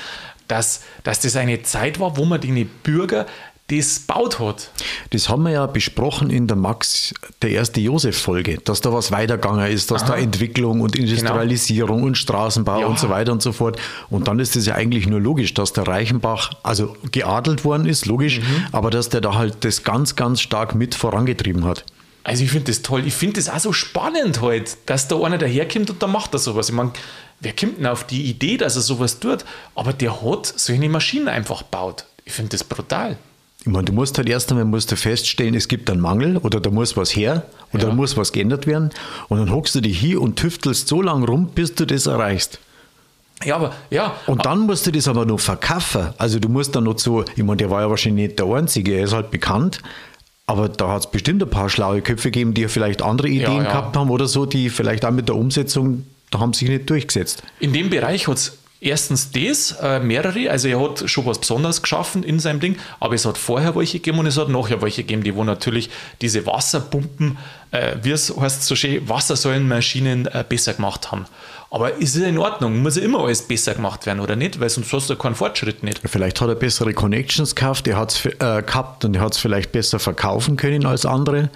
dass, 0.49 0.83
dass 1.03 1.21
das 1.21 1.37
eine 1.37 1.63
Zeit 1.63 1.99
war, 2.01 2.17
wo 2.17 2.25
man 2.25 2.41
die 2.41 2.65
Bürger 2.65 3.27
das 3.69 4.01
baut 4.01 4.41
hat. 4.41 4.71
Das 5.09 5.31
haben 5.31 5.45
wir 5.45 5.53
ja 5.53 5.67
besprochen 5.67 6.29
in 6.29 6.47
der 6.47 6.57
Max, 6.57 7.15
der 7.41 7.51
erste 7.51 7.81
Josef-Folge, 7.81 8.59
dass 8.63 8.83
da 8.83 8.93
was 8.93 9.11
weitergegangen 9.11 9.67
ist, 9.73 9.91
dass 9.91 10.03
Aha. 10.03 10.13
da 10.13 10.17
Entwicklung 10.19 10.83
und 10.83 10.97
Industrialisierung 10.97 11.97
genau. 11.97 12.09
und 12.09 12.19
Straßenbau 12.19 12.81
ja. 12.81 12.87
und 12.87 12.99
so 12.99 13.09
weiter 13.09 13.33
und 13.33 13.41
so 13.41 13.53
fort. 13.53 13.81
Und 14.11 14.29
dann 14.29 14.39
ist 14.39 14.55
es 14.55 14.67
ja 14.67 14.75
eigentlich 14.75 15.07
nur 15.07 15.21
logisch, 15.21 15.55
dass 15.55 15.73
der 15.73 15.89
Reichenbach, 15.89 16.53
also 16.63 16.95
geadelt 17.11 17.65
worden 17.65 17.87
ist, 17.87 18.05
logisch, 18.05 18.41
mhm. 18.41 18.67
aber 18.73 18.91
dass 18.91 19.09
der 19.09 19.23
da 19.23 19.35
halt 19.35 19.65
das 19.65 19.83
ganz, 19.83 20.15
ganz 20.15 20.43
stark 20.43 20.75
mit 20.75 20.95
vorangetrieben 20.95 21.65
hat. 21.65 21.85
Also 22.25 22.43
ich 22.43 22.51
finde 22.51 22.67
das 22.73 22.81
toll. 22.83 23.07
Ich 23.07 23.15
finde 23.15 23.35
das 23.35 23.51
auch 23.51 23.61
so 23.61 23.73
spannend 23.73 24.41
halt, 24.41 24.79
dass 24.87 25.09
da 25.09 25.21
einer 25.21 25.39
daherkommt 25.39 25.91
und 25.91 26.03
da 26.03 26.07
macht 26.07 26.33
er 26.33 26.39
sowas. 26.39 26.71
Ich 26.71 26.75
meine, 26.75 26.93
wer 27.41 27.55
kommt 27.55 27.79
denn 27.79 27.87
auf 27.87 28.05
die 28.05 28.25
Idee, 28.25 28.57
dass 28.57 28.77
er 28.77 28.83
sowas 28.83 29.21
tut? 29.21 29.45
Aber 29.75 29.93
der 29.93 30.23
hat 30.23 30.47
solche 30.47 30.89
Maschinen 30.89 31.29
einfach 31.29 31.61
gebaut. 31.61 32.07
Ich 32.25 32.33
finde 32.33 32.51
das 32.51 32.65
brutal. 32.65 33.19
Ich 33.61 33.67
meine, 33.67 33.85
du 33.85 33.93
musst 33.93 34.17
halt 34.19 34.29
erst 34.29 34.51
einmal 34.51 34.65
musst 34.65 34.91
du 34.91 34.97
feststellen, 34.97 35.55
es 35.55 35.69
gibt 35.69 35.89
einen 35.91 36.01
Mangel 36.01 36.39
oder 36.39 36.61
da 36.61 36.71
muss 36.71 36.97
was 36.97 37.15
her 37.15 37.45
oder 37.73 37.85
ja. 37.85 37.89
da 37.91 37.95
muss 37.95 38.17
was 38.17 38.33
geändert 38.33 38.67
werden. 38.67 38.91
Und 39.29 39.39
dann 39.39 39.51
hockst 39.51 39.75
du 39.75 39.81
dich 39.81 39.99
hier 39.99 40.21
und 40.21 40.37
tüftelst 40.37 40.89
so 40.89 41.03
lange 41.03 41.27
rum, 41.27 41.49
bis 41.55 41.75
du 41.75 41.87
das 41.87 42.07
erreichst. 42.07 42.59
Ja, 43.43 43.57
aber 43.57 43.75
ja. 43.91 44.15
Und 44.27 44.47
dann 44.47 44.61
musst 44.61 44.87
du 44.87 44.93
das 44.93 45.09
aber 45.09 45.27
noch 45.27 45.41
verkaufen. 45.41 46.15
Also 46.19 46.39
du 46.39 46.49
musst 46.49 46.75
dann 46.77 46.85
noch 46.85 46.99
so, 46.99 47.25
ich 47.37 47.43
meine, 47.43 47.59
der 47.59 47.71
war 47.71 47.83
ja 47.83 47.91
wahrscheinlich 47.91 48.29
nicht 48.29 48.39
der 48.39 48.47
Einzige, 48.47 48.95
er 48.95 49.05
ist 49.05 49.13
halt 49.13 49.31
bekannt. 49.31 49.81
Aber 50.47 50.69
da 50.69 50.91
hat 50.91 51.01
es 51.01 51.11
bestimmt 51.11 51.43
ein 51.43 51.49
paar 51.49 51.69
schlaue 51.69 52.03
Köpfe 52.03 52.31
gegeben, 52.31 52.53
die 52.55 52.69
vielleicht 52.69 53.03
andere 53.03 53.29
Ideen 53.29 53.57
ja, 53.57 53.63
ja. 53.63 53.71
gehabt 53.71 53.97
haben 53.97 54.11
oder 54.11 54.27
so, 54.27 54.45
die 54.45 54.69
vielleicht 54.69 55.05
auch 55.05 55.11
mit 55.11 55.29
der 55.29 55.37
Umsetzung, 55.37 56.05
da 56.31 56.41
haben 56.41 56.53
sich 56.53 56.69
nicht 56.69 56.91
durchgesetzt. 56.91 57.43
In 57.61 57.73
dem 57.73 57.89
Bereich 57.89 58.29
hat 58.29 58.37
es 58.37 58.59
erstens 58.81 59.31
das, 59.31 59.73
äh, 59.83 60.01
mehrere, 60.01 60.51
also 60.51 60.69
er 60.69 60.81
hat 60.81 61.09
schon 61.09 61.27
was 61.27 61.39
Besonderes 61.39 61.83
geschaffen 61.83 62.23
in 62.23 62.39
seinem 62.39 62.61
Ding, 62.61 62.77
aber 63.01 63.15
es 63.15 63.25
hat 63.25 63.39
vorher 63.39 63.75
welche 63.75 63.99
gegeben 63.99 64.19
und 64.19 64.27
es 64.27 64.37
hat 64.37 64.49
nachher 64.49 64.83
welche 64.83 65.03
gegeben, 65.03 65.23
die 65.23 65.35
wo 65.35 65.45
natürlich 65.45 65.91
diese 66.21 66.47
Wasserpumpen, 66.47 67.39
äh, 67.71 67.97
wie 68.03 68.11
es 68.11 68.35
heißt 68.37 68.65
so 68.65 68.77
schön, 68.77 69.09
Wassersäulenmaschinen 69.09 70.27
äh, 70.27 70.45
besser 70.49 70.75
gemacht 70.75 71.11
haben. 71.11 71.27
Aber 71.71 71.95
ist 71.95 72.15
ja 72.15 72.29
in 72.29 72.39
Ordnung, 72.39 72.83
muss 72.83 72.95
ja 72.95 73.03
immer 73.03 73.25
alles 73.25 73.43
besser 73.43 73.75
gemacht 73.75 74.07
werden, 74.07 74.21
oder 74.21 74.37
nicht? 74.37 74.61
Weil 74.61 74.71
sonst 74.71 74.93
hast 74.93 75.11
du 75.11 75.17
keinen 75.17 75.35
Fortschritt 75.35 75.83
nicht. 75.83 76.01
Vielleicht 76.05 76.41
hat 76.41 76.49
er 76.49 76.55
bessere 76.55 76.95
Connections 76.95 77.57
gehabt, 77.57 77.89
er 77.89 77.97
hat's, 77.97 78.25
äh, 78.25 78.63
gehabt 78.63 79.05
und 79.05 79.17
er 79.17 79.23
hat 79.23 79.33
es 79.33 79.41
vielleicht 79.41 79.73
besser 79.73 79.99
verkaufen 79.99 80.57
können 80.57 80.87
als 80.87 81.05
andere. 81.05 81.49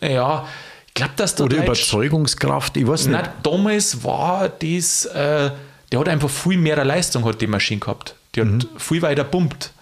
Ja, 0.00 0.48
glaube, 0.94 1.12
dass 1.16 1.34
da 1.34 1.44
Oder 1.44 1.64
Überzeugungskraft, 1.64 2.76
ich 2.76 2.86
weiß 2.86 3.08
nicht. 3.08 3.30
damals 3.42 4.02
war 4.04 4.48
das, 4.48 5.04
äh, 5.06 5.50
der 5.92 6.00
hat 6.00 6.08
einfach 6.08 6.30
viel 6.30 6.56
mehr 6.56 6.82
Leistung, 6.84 7.24
hat 7.24 7.40
die 7.40 7.46
Maschine 7.46 7.80
gehabt. 7.80 8.14
Die 8.34 8.40
hat 8.40 8.48
mhm. 8.48 8.60
viel 8.78 9.02
weiter 9.02 9.24
pumpt. 9.24 9.72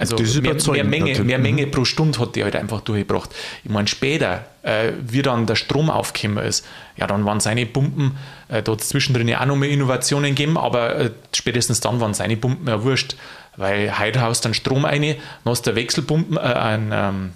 Also 0.00 0.16
mehr, 0.40 0.54
mehr, 0.54 0.84
Menge, 0.84 1.24
mehr 1.24 1.38
Menge 1.40 1.66
pro 1.66 1.84
Stunde 1.84 2.20
hat 2.20 2.36
die 2.36 2.44
halt 2.44 2.54
einfach 2.54 2.82
durchgebracht. 2.82 3.30
Ich 3.64 3.70
meine, 3.70 3.88
später, 3.88 4.44
äh, 4.62 4.92
wie 5.04 5.22
dann 5.22 5.46
der 5.46 5.56
Strom 5.56 5.90
aufgekommen 5.90 6.44
ist, 6.44 6.64
ja, 6.96 7.08
dann 7.08 7.24
waren 7.24 7.40
seine 7.40 7.66
Pumpen, 7.66 8.16
äh, 8.46 8.62
da 8.62 8.72
hat 8.72 8.80
es 8.80 8.90
zwischendrin 8.90 9.26
ja 9.26 9.40
auch 9.40 9.46
noch 9.46 9.56
mehr 9.56 9.70
Innovationen 9.70 10.36
gegeben, 10.36 10.56
aber 10.56 10.94
äh, 10.94 11.10
spätestens 11.34 11.80
dann 11.80 12.00
waren 12.00 12.14
seine 12.14 12.36
Pumpen 12.36 12.68
ja 12.68 12.84
wurscht, 12.84 13.16
weil 13.56 13.98
heute 13.98 14.20
haust 14.20 14.44
dann 14.44 14.54
Strom 14.54 14.84
rein, 14.84 15.02
dann 15.02 15.50
hast 15.50 15.66
du 15.66 15.74
Wechselpumpen, 15.74 16.36
äh, 16.36 16.40
ein 16.40 16.90
ähm, 16.92 17.32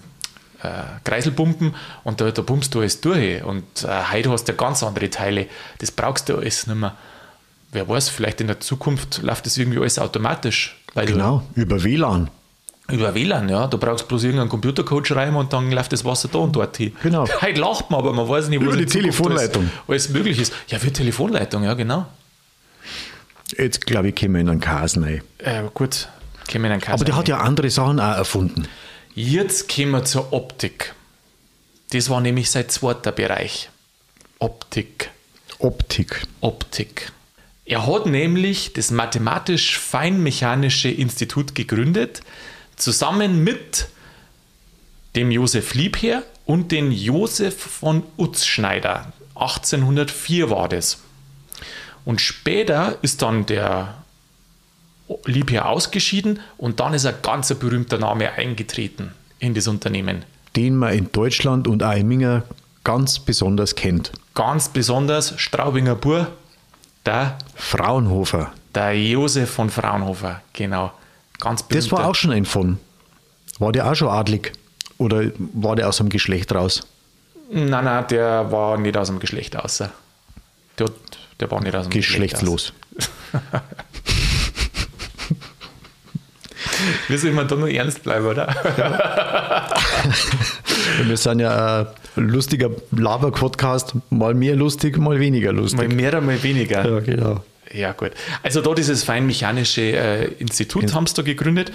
äh, 0.63 0.83
Kreiselpumpen 1.03 1.75
und 2.03 2.21
da, 2.21 2.31
da 2.31 2.41
pumpst 2.41 2.73
du 2.73 2.79
alles 2.79 3.01
durch. 3.01 3.43
Und 3.43 3.63
äh, 3.83 3.87
heute 4.11 4.31
hast 4.31 4.45
du 4.45 4.53
ja 4.53 4.57
ganz 4.57 4.83
andere 4.83 5.09
Teile, 5.09 5.47
das 5.79 5.91
brauchst 5.91 6.29
du 6.29 6.37
alles 6.37 6.67
nicht 6.67 6.77
mehr. 6.77 6.95
Wer 7.71 7.89
weiß, 7.89 8.09
vielleicht 8.09 8.39
in 8.39 8.47
der 8.47 8.59
Zukunft 8.59 9.21
läuft 9.23 9.45
das 9.45 9.57
irgendwie 9.57 9.79
alles 9.79 9.97
automatisch. 9.99 10.77
genau, 10.95 11.43
über 11.55 11.83
WLAN. 11.83 12.29
Über 12.89 13.15
WLAN, 13.15 13.49
ja. 13.49 13.67
Du 13.67 13.77
brauchst 13.77 14.07
bloß 14.07 14.23
irgendeinen 14.23 14.49
Computercoach 14.49 15.15
rein 15.15 15.33
und 15.35 15.53
dann 15.53 15.71
läuft 15.71 15.93
das 15.93 16.03
Wasser 16.05 16.29
da 16.31 16.39
und 16.39 16.55
dort 16.55 16.77
hin. 16.77 16.93
Genau. 17.01 17.25
Heute 17.41 17.59
lacht 17.59 17.89
man, 17.89 17.99
aber 17.99 18.13
man 18.13 18.27
weiß 18.27 18.49
nicht, 18.49 18.59
wo 18.61 18.65
Über 18.65 18.77
die 18.77 18.85
Telefonleitung. 18.85 19.69
Alles, 19.87 20.07
alles, 20.07 20.09
möglich 20.09 20.39
ist. 20.39 20.53
Ja, 20.67 20.79
für 20.79 20.91
Telefonleitung, 20.91 21.63
ja, 21.63 21.73
genau. 21.73 22.05
Jetzt, 23.57 23.85
glaube 23.85 24.09
ich, 24.09 24.15
kommen 24.15 24.33
wir 24.33 24.41
in 24.41 24.49
einen 24.49 24.59
Kasen 24.59 25.03
rein. 25.03 25.21
Äh, 25.39 25.63
gut, 25.73 26.09
kommen 26.51 26.63
wir 26.63 26.69
in 26.69 26.73
einen 26.73 26.81
Kasen 26.81 26.93
Aber 26.93 27.05
der 27.05 27.13
rein. 27.15 27.19
hat 27.19 27.27
ja 27.27 27.37
andere 27.39 27.69
Sachen 27.69 27.99
auch 27.99 28.17
erfunden. 28.17 28.67
Jetzt 29.15 29.69
kommen 29.69 29.91
wir 29.91 30.05
zur 30.05 30.33
Optik. 30.33 30.95
Das 31.91 32.09
war 32.09 32.19
nämlich 32.19 32.49
sein 32.49 32.67
zweiter 32.69 33.11
Bereich. 33.11 33.69
Optik. 34.39 35.11
Optik. 35.59 36.23
Optik. 36.41 37.11
Er 37.65 37.85
hat 37.85 38.07
nämlich 38.07 38.73
das 38.73 38.89
Mathematisch-Feinmechanische 38.89 40.89
Institut 40.89 41.53
gegründet, 41.53 42.21
zusammen 42.75 43.43
mit 43.43 43.89
dem 45.15 45.29
Josef 45.29 45.75
Liebherr 45.75 46.23
und 46.45 46.71
den 46.71 46.91
Josef 46.91 47.55
von 47.55 48.01
Utzschneider. 48.17 49.13
1804 49.35 50.49
war 50.49 50.67
das. 50.67 50.97
Und 52.03 52.19
später 52.19 52.97
ist 53.03 53.21
dann 53.21 53.45
der 53.45 54.02
Liebherr 55.25 55.67
ausgeschieden 55.67 56.39
und 56.57 56.79
dann 56.79 56.93
ist 56.93 57.05
ein 57.05 57.15
ganz 57.21 57.53
berühmter 57.53 57.97
Name 57.97 58.31
eingetreten 58.31 59.11
in 59.39 59.53
das 59.53 59.67
Unternehmen. 59.67 60.23
Den 60.55 60.75
man 60.75 60.93
in 60.93 61.11
Deutschland 61.11 61.67
und 61.67 61.83
Minga 62.03 62.43
ganz 62.83 63.19
besonders 63.19 63.75
kennt. 63.75 64.11
Ganz 64.35 64.69
besonders 64.69 65.33
Straubinger 65.39 65.95
Bur, 65.95 66.27
der 67.05 67.37
Fraunhofer. 67.55 68.51
Der 68.73 68.99
Josef 68.99 69.49
von 69.49 69.69
Fraunhofer, 69.69 70.41
genau. 70.53 70.91
Ganz 71.39 71.67
Das 71.67 71.91
war 71.91 72.07
auch 72.07 72.15
schon 72.15 72.31
ein 72.31 72.45
von. 72.45 72.79
War 73.59 73.71
der 73.71 73.89
auch 73.89 73.95
schon 73.95 74.07
adlig? 74.07 74.53
Oder 74.97 75.31
war 75.37 75.75
der 75.75 75.89
aus 75.89 75.97
dem 75.97 76.09
Geschlecht 76.09 76.53
raus? 76.53 76.87
Nein, 77.51 77.85
nein, 77.85 78.05
der 78.09 78.51
war 78.51 78.77
nicht 78.77 78.97
aus 78.97 79.07
dem 79.07 79.19
Geschlecht 79.19 79.55
raus. 79.55 79.83
Der, 80.79 80.89
der 81.39 81.51
war 81.51 81.61
nicht 81.61 81.75
aus 81.75 81.87
dem 81.87 81.91
Geschlechtslos. 81.91 82.73
Wir 87.07 87.17
sind 87.17 87.31
immer 87.31 87.45
da 87.45 87.55
nur 87.55 87.69
ernst 87.69 88.03
bleiben, 88.03 88.25
oder? 88.25 88.47
Wir 91.05 91.17
sind 91.17 91.39
ja 91.39 91.93
ein 92.15 92.29
lustiger 92.29 92.69
Laber-Podcast, 92.91 93.93
mal 94.09 94.33
mehr 94.33 94.55
lustig, 94.55 94.97
mal 94.97 95.19
weniger 95.19 95.53
lustig. 95.53 95.87
Mal 95.87 95.95
mehr, 95.95 96.21
mal 96.21 96.41
weniger. 96.43 96.87
Ja, 96.89 96.99
genau. 96.99 97.43
Ja, 97.73 97.91
gut. 97.93 98.11
Also 98.43 98.61
da 98.61 98.73
dieses 98.73 99.03
feinmechanische 99.03 99.81
äh, 99.81 100.25
Institut 100.39 100.83
In 100.83 100.93
haben 100.93 101.07
sie 101.07 101.15
da 101.15 101.23
gegründet 101.23 101.71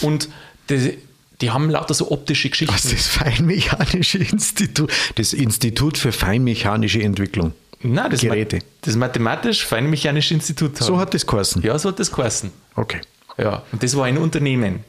und 0.00 0.28
die, 0.70 0.98
die 1.40 1.50
haben 1.50 1.68
lauter 1.68 1.94
so 1.94 2.10
optische 2.10 2.48
Geschichten. 2.48 2.74
Was 2.74 2.84
ist 2.86 2.92
das 2.94 3.06
Feinmechanische 3.08 4.18
Institut? 4.18 4.90
Das 5.16 5.32
Institut 5.32 5.98
für 5.98 6.12
feinmechanische 6.12 7.02
Entwicklung. 7.02 7.52
Nein, 7.82 8.10
das, 8.10 8.20
Geräte. 8.20 8.56
Ma 8.56 8.62
das 8.82 8.96
Mathematisch-Feinmechanische 8.96 10.34
Institut. 10.34 10.78
So 10.78 10.98
hat 10.98 11.14
das 11.14 11.26
geheißen? 11.26 11.62
Ja, 11.62 11.78
so 11.78 11.88
hat 11.88 11.98
das 11.98 12.12
geheißen. 12.12 12.50
Okay. 12.76 13.00
Ja, 13.38 13.62
und 13.72 13.82
das 13.82 13.96
war 13.96 14.06
ein 14.06 14.18
Unternehmen. 14.18 14.84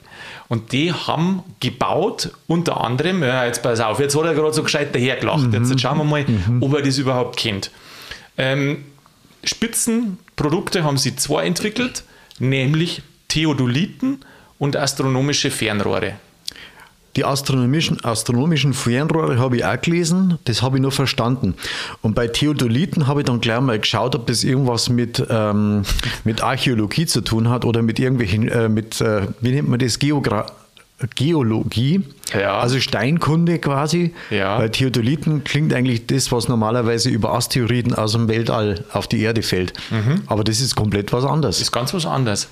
Und 0.49 0.71
die 0.71 0.91
haben 0.91 1.43
gebaut, 1.60 2.32
unter 2.47 2.82
anderem, 2.82 3.23
ja, 3.23 3.45
jetzt 3.45 3.63
pass 3.63 3.79
auf, 3.79 3.99
jetzt 3.99 4.15
hat 4.15 4.25
er 4.25 4.34
gerade 4.34 4.53
so 4.53 4.63
gescheit 4.63 4.93
dahergelacht. 4.93 5.47
Mhm. 5.47 5.53
Jetzt 5.53 5.79
schauen 5.82 5.97
wir 5.97 6.03
mal, 6.03 6.25
mhm. 6.25 6.62
ob 6.62 6.73
er 6.75 6.82
das 6.82 6.97
überhaupt 6.97 7.38
kennt. 7.38 7.71
Ähm, 8.38 8.86
Spitzenprodukte 9.43 10.84
haben 10.84 10.97
sie 10.97 11.15
zwei 11.15 11.45
entwickelt, 11.45 12.03
nämlich 12.39 13.01
Theodoliten 13.27 14.19
und 14.60 14.77
astronomische 14.77 15.51
Fernrohre. 15.51 16.15
Die 17.15 17.26
astronomischen, 17.26 18.04
astronomischen 18.04 18.73
Fernrohre 18.73 19.38
habe 19.38 19.58
ich 19.58 19.65
auch 19.65 19.80
gelesen, 19.80 20.39
das 20.45 20.63
habe 20.63 20.78
ich 20.78 20.82
nur 20.82 20.91
verstanden. 20.91 21.54
Und 22.02 22.15
bei 22.15 22.28
Theodoliten 22.28 23.06
habe 23.06 23.21
ich 23.21 23.28
dann 23.28 23.39
gleich 23.39 23.62
mal 23.62 23.80
geschaut, 23.80 24.15
ob 24.15 24.26
das 24.26 24.43
irgendwas 24.43 24.89
mit, 24.89 25.23
ähm, 25.30 25.84
mit 26.23 26.41
Archäologie 26.41 27.06
zu 27.06 27.21
tun 27.21 27.49
hat 27.49 27.65
oder 27.65 27.84
mit 27.84 27.99
irgendwelchen, 27.99 28.47
äh, 28.47 28.67
mit, 28.67 28.99
äh, 28.99 29.28
wie 29.41 29.52
nennt 29.52 29.69
man 29.69 29.80
das, 29.80 29.99
Geogra 29.99 30.47
Geologie, 31.15 32.02
ja. 32.34 32.60
also 32.60 32.80
Steinkunde 32.80 33.60
quasi. 33.60 34.13
Ja. 34.30 34.58
Weil 34.58 34.69
Theodoliten 34.69 35.43
klingt 35.43 35.73
eigentlich 35.73 36.08
das, 36.08 36.32
was 36.32 36.47
normalerweise 36.47 37.10
über 37.10 37.34
Asteroiden 37.34 37.93
aus 37.93 38.13
dem 38.13 38.28
Weltall 38.28 38.86
auf 38.93 39.08
die 39.08 39.21
Erde 39.21 39.41
fällt. 39.41 39.73
Mhm. 39.91 40.21
Aber 40.28 40.43
das 40.43 40.62
ist 40.62 40.76
komplett 40.76 41.12
was 41.12 41.26
anderes. 41.26 41.58
Das 41.58 41.63
ist 41.63 41.71
ganz 41.71 41.93
was 41.93 42.06
anderes. 42.06 42.47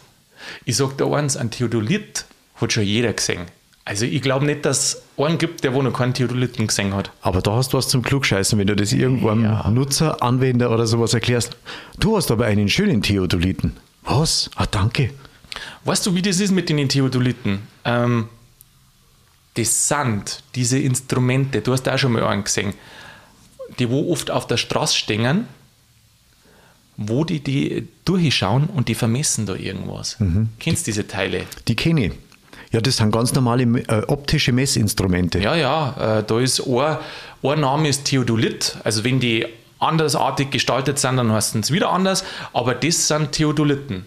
Ich 0.66 0.76
sage 0.76 0.94
da 0.98 1.06
eins, 1.06 1.38
ein 1.38 1.52
Theodolit 1.52 2.26
hat 2.60 2.74
schon 2.74 2.84
jeder 2.84 3.14
gesehen. 3.14 3.42
Also 3.84 4.06
ich 4.06 4.22
glaube 4.22 4.46
nicht, 4.46 4.66
dass 4.66 4.94
es 4.94 5.04
einen 5.18 5.38
gibt, 5.38 5.64
der 5.64 5.74
wo 5.74 5.82
noch 5.82 5.94
keinen 5.94 6.14
Theodoliten 6.14 6.68
gesehen 6.68 6.94
hat. 6.94 7.12
Aber 7.22 7.42
da 7.42 7.56
hast 7.56 7.74
du 7.74 7.78
was 7.78 7.88
zum 7.88 8.04
Klugscheißen, 8.04 8.58
wenn 8.60 8.68
du 8.68 8.76
das 8.76 8.94
irgendwann 8.94 9.44
ja. 9.44 9.70
Nutzer, 9.70 10.22
Anwender 10.22 10.72
oder 10.72 10.86
sowas 10.86 11.14
erklärst. 11.14 11.58
Du 12.00 12.16
hast 12.16 12.30
aber 12.30 12.46
einen 12.46 12.70
schönen 12.70 13.02
Theodoliten. 13.02 13.78
Was? 14.04 14.52
Ah, 14.56 14.68
danke. 14.70 15.12
Weißt 15.84 16.06
du, 16.06 16.16
wie 16.16 16.22
das 16.22 16.40
ist 16.40 16.52
mit 16.52 16.70
den 16.70 16.90
Theodoliten? 16.90 17.60
Ähm, 17.84 18.30
das 19.56 19.88
sind 19.88 20.44
diese 20.56 20.80
Instrumente, 20.80 21.62
du 21.62 21.74
hast 21.74 21.90
auch 21.90 21.98
schon 21.98 22.14
mal 22.14 22.24
einen 22.24 22.44
gesehen, 22.44 22.74
die 23.80 23.90
wo 23.90 24.12
oft 24.12 24.32
auf 24.32 24.48
der 24.48 24.58
Straße 24.58 24.96
stehen, 24.96 25.46
wo 26.98 27.24
die, 27.24 27.40
die 27.42 27.88
durchschauen 28.06 28.68
und 28.68 28.88
die 28.88 28.96
vermessen 28.96 29.46
da 29.46 29.56
irgendwas. 29.56 30.20
Mhm. 30.20 30.50
Kennst 30.60 30.88
du 30.88 30.92
diese 30.92 31.08
Teile? 31.08 31.46
Die 31.68 31.76
kenne 31.76 32.08
ich. 32.08 32.14
Ja, 32.72 32.80
das 32.80 32.98
sind 32.98 33.12
ganz 33.12 33.34
normale 33.34 33.64
äh, 33.64 34.04
optische 34.08 34.52
Messinstrumente. 34.54 35.40
Ja, 35.40 35.56
ja, 35.56 36.20
äh, 36.20 36.24
da 36.24 36.40
ist 36.40 36.66
ein, 36.66 36.98
ein 37.44 37.60
Name 37.60 37.90
ist 37.90 38.06
Theodolit. 38.06 38.78
Also 38.84 39.04
wenn 39.04 39.20
die 39.20 39.46
andersartig 39.80 40.52
gestaltet 40.52 41.00
sind, 41.00 41.18
dann 41.18 41.32
heißt 41.32 41.56
es 41.56 41.72
wieder 41.72 41.92
anders. 41.92 42.24
Aber 42.54 42.74
das 42.74 43.08
sind 43.08 43.34
Theodoliten. 43.34 44.06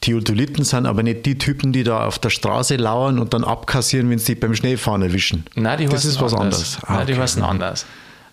Theodoliten 0.00 0.64
sind 0.64 0.86
aber 0.86 1.02
nicht 1.02 1.26
die 1.26 1.36
Typen, 1.36 1.72
die 1.72 1.82
da 1.82 2.06
auf 2.06 2.18
der 2.18 2.30
Straße 2.30 2.76
lauern 2.76 3.18
und 3.18 3.34
dann 3.34 3.44
abkassieren, 3.44 4.08
wenn 4.10 4.18
sie 4.18 4.34
beim 4.34 4.54
Schneefahren 4.54 5.02
erwischen. 5.02 5.44
Nein, 5.54 5.78
die 5.78 5.86
das 5.86 6.04
ist 6.04 6.20
was 6.20 6.32
anders. 6.32 6.76
anderes. 6.76 6.78
Ah, 6.82 6.92
Nein, 6.92 7.02
okay. 7.02 7.12
die 7.12 7.20
heißen 7.20 7.42
anders. 7.42 7.86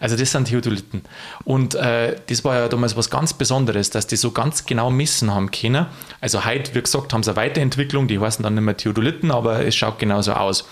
Also 0.03 0.17
das 0.17 0.33
sind 0.33 0.49
Theodoliten. 0.49 1.03
Und 1.45 1.75
äh, 1.75 2.17
das 2.27 2.43
war 2.43 2.57
ja 2.57 2.67
damals 2.67 2.97
was 2.97 3.09
ganz 3.09 3.33
Besonderes, 3.33 3.89
dass 3.89 4.05
die 4.05 4.17
so 4.17 4.31
ganz 4.31 4.65
genau 4.65 4.91
messen 4.91 5.33
haben 5.33 5.49
können. 5.49 5.85
Also 6.19 6.43
heute, 6.43 6.75
wie 6.75 6.81
gesagt, 6.81 7.13
haben 7.13 7.23
sie 7.23 7.29
eine 7.29 7.37
Weiterentwicklung, 7.37 8.09
die 8.09 8.19
heißen 8.19 8.43
dann 8.43 8.55
nicht 8.55 8.65
mehr 8.65 8.75
Theodoliten, 8.75 9.31
aber 9.31 9.65
es 9.65 9.77
schaut 9.77 9.99
genauso 9.99 10.33
aus. 10.33 10.67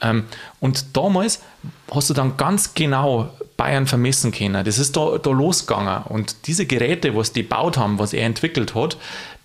Ähm, 0.00 0.24
und 0.58 0.96
damals 0.96 1.40
hast 1.88 2.10
du 2.10 2.14
dann 2.14 2.36
ganz 2.36 2.74
genau 2.74 3.30
Bayern 3.56 3.86
vermessen 3.86 4.32
können. 4.32 4.64
Das 4.64 4.80
ist 4.80 4.96
da, 4.96 5.18
da 5.18 5.30
losgegangen. 5.30 6.02
Und 6.08 6.48
diese 6.48 6.66
Geräte, 6.66 7.14
was 7.14 7.32
die 7.32 7.42
gebaut 7.42 7.76
haben, 7.76 8.00
was 8.00 8.12
er 8.12 8.26
entwickelt 8.26 8.74
hat, 8.74 8.96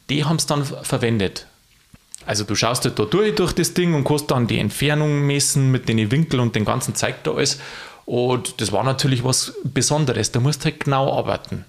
die 0.10 0.26
haben 0.26 0.38
es 0.38 0.48
dann 0.48 0.66
verwendet. 0.66 1.46
Also 2.26 2.46
du 2.46 2.56
schaust 2.56 2.84
halt 2.86 2.98
da 2.98 3.06
durch, 3.06 3.36
durch 3.36 3.54
das 3.54 3.76
Ding 3.76 3.94
und 3.94 4.06
kannst 4.06 4.32
dann 4.32 4.48
die 4.48 4.58
Entfernung 4.58 5.28
messen 5.28 5.70
mit 5.70 5.88
den 5.88 6.10
Winkeln 6.10 6.40
und 6.40 6.56
den 6.56 6.66
ganzen 6.66 6.96
zeigt 6.96 7.28
da 7.28 7.32
alles. 7.32 7.60
Und 8.10 8.60
das 8.60 8.72
war 8.72 8.84
natürlich 8.84 9.24
was 9.24 9.54
Besonderes. 9.64 10.32
Du 10.32 10.40
musst 10.40 10.66
halt 10.66 10.84
genau 10.84 11.16
arbeiten. 11.16 11.64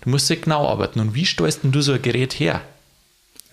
Du 0.00 0.08
musst 0.08 0.30
halt 0.30 0.40
genau 0.40 0.66
arbeiten. 0.66 0.98
Und 0.98 1.14
wie 1.14 1.26
stellst 1.26 1.60
du 1.62 1.82
so 1.82 1.92
ein 1.92 2.00
Gerät 2.00 2.40
her? 2.40 2.62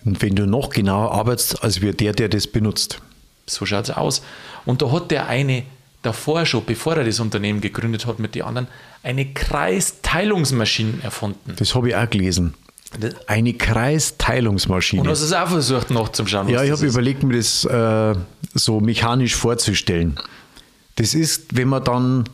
Und 0.06 0.22
wenn 0.22 0.34
du 0.34 0.46
noch 0.46 0.70
genauer 0.70 1.12
arbeitest, 1.12 1.62
als 1.62 1.82
wir 1.82 1.92
der, 1.92 2.14
der 2.14 2.30
das 2.30 2.46
benutzt. 2.46 3.02
So 3.46 3.66
schaut 3.66 3.84
es 3.84 3.90
aus. 3.90 4.22
Und 4.64 4.80
da 4.80 4.90
hat 4.90 5.10
der 5.10 5.28
eine 5.28 5.64
davor 6.00 6.46
schon, 6.46 6.64
bevor 6.64 6.96
er 6.96 7.04
das 7.04 7.20
Unternehmen 7.20 7.60
gegründet 7.60 8.06
hat 8.06 8.18
mit 8.18 8.34
den 8.34 8.44
anderen, 8.44 8.68
eine 9.02 9.26
Kreisteilungsmaschine 9.26 11.02
erfunden. 11.02 11.54
Das 11.56 11.74
habe 11.74 11.90
ich 11.90 11.96
auch 11.96 12.08
gelesen. 12.08 12.54
Eine 13.26 13.52
Kreisteilungsmaschine. 13.52 15.02
Und 15.02 15.08
hast 15.08 15.20
du 15.20 15.26
es 15.26 15.34
auch 15.34 15.48
versucht 15.48 15.90
nachzuschauen? 15.90 16.48
Ja, 16.48 16.64
ich 16.64 16.70
habe 16.70 16.86
überlegt, 16.86 17.24
mir 17.24 17.36
das 17.36 17.66
äh, 17.66 18.14
so 18.54 18.80
mechanisch 18.80 19.36
vorzustellen. 19.36 20.18
Das 20.96 21.14
ist, 21.14 21.56
wenn 21.56 21.68
man 21.68 21.84
dann 21.84 22.24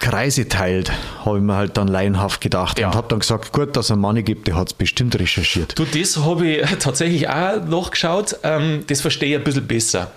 Kreise 0.00 0.48
teilt, 0.48 0.90
habe 1.24 1.38
ich 1.38 1.42
mir 1.42 1.54
halt 1.54 1.76
dann 1.76 1.88
laienhaft 1.88 2.40
gedacht 2.40 2.78
ja. 2.78 2.88
und 2.88 2.94
habe 2.94 3.08
dann 3.08 3.18
gesagt, 3.18 3.52
gut, 3.52 3.76
dass 3.76 3.86
es 3.86 3.90
einen 3.90 4.00
Mann 4.00 4.22
gibt, 4.24 4.46
der 4.46 4.56
hat 4.56 4.68
es 4.68 4.72
bestimmt 4.72 5.18
recherchiert. 5.18 5.78
Du, 5.78 5.84
das 5.84 6.16
habe 6.16 6.46
ich 6.46 6.66
tatsächlich 6.78 7.28
auch 7.28 7.64
nachgeschaut, 7.64 8.36
ähm, 8.42 8.84
das 8.86 9.02
verstehe 9.02 9.30
ich 9.30 9.36
ein 9.36 9.44
bisschen 9.44 9.66
besser. 9.66 10.10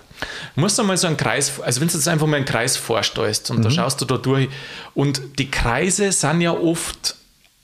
Du 0.56 0.62
musst 0.62 0.80
einmal 0.80 0.98
so 0.98 1.08
einen 1.08 1.18
Kreis, 1.18 1.60
also 1.60 1.82
wenn 1.82 1.88
du 1.88 1.96
jetzt 1.96 2.08
einfach 2.08 2.28
mal 2.28 2.38
einen 2.38 2.46
Kreis 2.46 2.78
vorstellst 2.78 3.52
und 3.52 3.60
mhm. 3.60 3.64
da 3.64 3.72
schaust 3.72 4.00
du 4.02 4.06
da 4.06 4.18
durch 4.18 4.50
und 4.94 5.22
die 5.40 5.50
Kreise 5.50 6.12
sind 6.12 6.42
ja 6.42 6.52
oft 6.52 7.16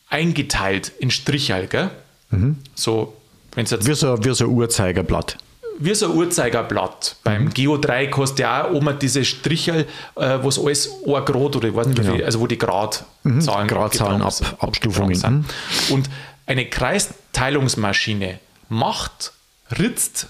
eingeteilt 0.10 0.92
in 1.00 1.12
Strichel, 1.12 1.68
gell? 1.68 1.92
Mhm. 2.32 2.58
So, 2.76 3.16
wenn's 3.54 3.72
jetzt 3.72 3.88
wie, 3.88 3.94
so, 3.94 4.24
wie 4.24 4.34
so 4.34 4.46
ein 4.46 4.52
Uhrzeigerblatt 4.52 5.38
wie 5.80 5.94
so 5.94 6.12
ein 6.12 6.18
Uhrzeigerblatt. 6.18 7.18
Beim 7.24 7.46
mhm. 7.46 7.54
Geodreieck 7.54 8.18
hast 8.18 8.36
du 8.36 8.44
ja 8.44 8.66
auch 8.66 8.72
oben 8.72 8.98
diese 9.00 9.24
Strichel, 9.24 9.86
äh, 10.16 10.40
wo 10.42 10.50
es 10.50 10.60
alles 10.60 10.90
ein 11.06 11.26
Grad 11.26 11.56
oder 11.56 11.68
ich 11.68 11.76
weiß 11.76 11.88
nicht, 11.88 11.98
wie 11.98 12.02
genau. 12.02 12.16
viel, 12.16 12.26
also 12.26 12.40
wo 12.40 12.48
die 12.48 12.58
Gradzahlen, 12.58 13.08
mhm. 13.24 13.68
Gradzahlen 13.68 14.22
ab, 14.22 14.34
Abstufungen 14.60 15.16
sind. 15.16 15.46
Und 15.90 16.10
eine 16.46 16.66
Kreisteilungsmaschine 16.66 18.40
macht, 18.70 19.34
ritzt 19.78 20.28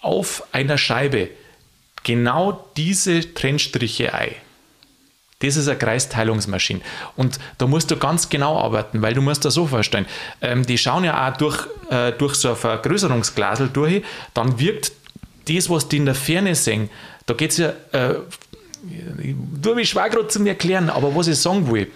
auf 0.00 0.44
einer 0.52 0.78
Scheibe 0.78 1.28
genau 2.02 2.64
diese 2.76 3.34
Trennstriche 3.34 4.14
ein. 4.14 4.34
Das 5.40 5.56
ist 5.56 5.68
eine 5.68 5.78
Kreisteilungsmaschine. 5.78 6.80
Und 7.16 7.38
da 7.58 7.68
musst 7.68 7.90
du 7.92 7.96
ganz 7.96 8.28
genau 8.28 8.58
arbeiten, 8.58 9.02
weil 9.02 9.14
du 9.14 9.22
musst 9.22 9.44
da 9.44 9.52
so 9.52 9.68
vorstellen, 9.68 10.06
ähm, 10.40 10.66
die 10.66 10.76
schauen 10.76 11.04
ja 11.04 11.28
auch 11.28 11.36
durch, 11.36 11.64
äh, 11.90 12.10
durch 12.12 12.34
so 12.34 12.50
ein 12.50 12.56
Vergrößerungsglasel 12.56 13.68
durch, 13.68 14.02
dann 14.34 14.58
wirkt 14.58 14.90
das, 15.48 15.70
was 15.70 15.88
die 15.88 15.98
in 15.98 16.06
der 16.06 16.16
Ferne 16.16 16.56
sehen, 16.56 16.90
da 17.26 17.34
geht 17.34 17.52
es 17.52 17.58
ja, 17.58 17.72
äh, 17.92 18.16
du 18.82 19.74
mich 19.74 19.90
schwer 19.90 20.08
gerade 20.08 20.28
zu 20.28 20.40
mir 20.40 20.50
erklären, 20.50 20.90
aber 20.90 21.14
was 21.14 21.28
ich 21.28 21.38
sagen 21.38 21.70
will, 21.70 21.90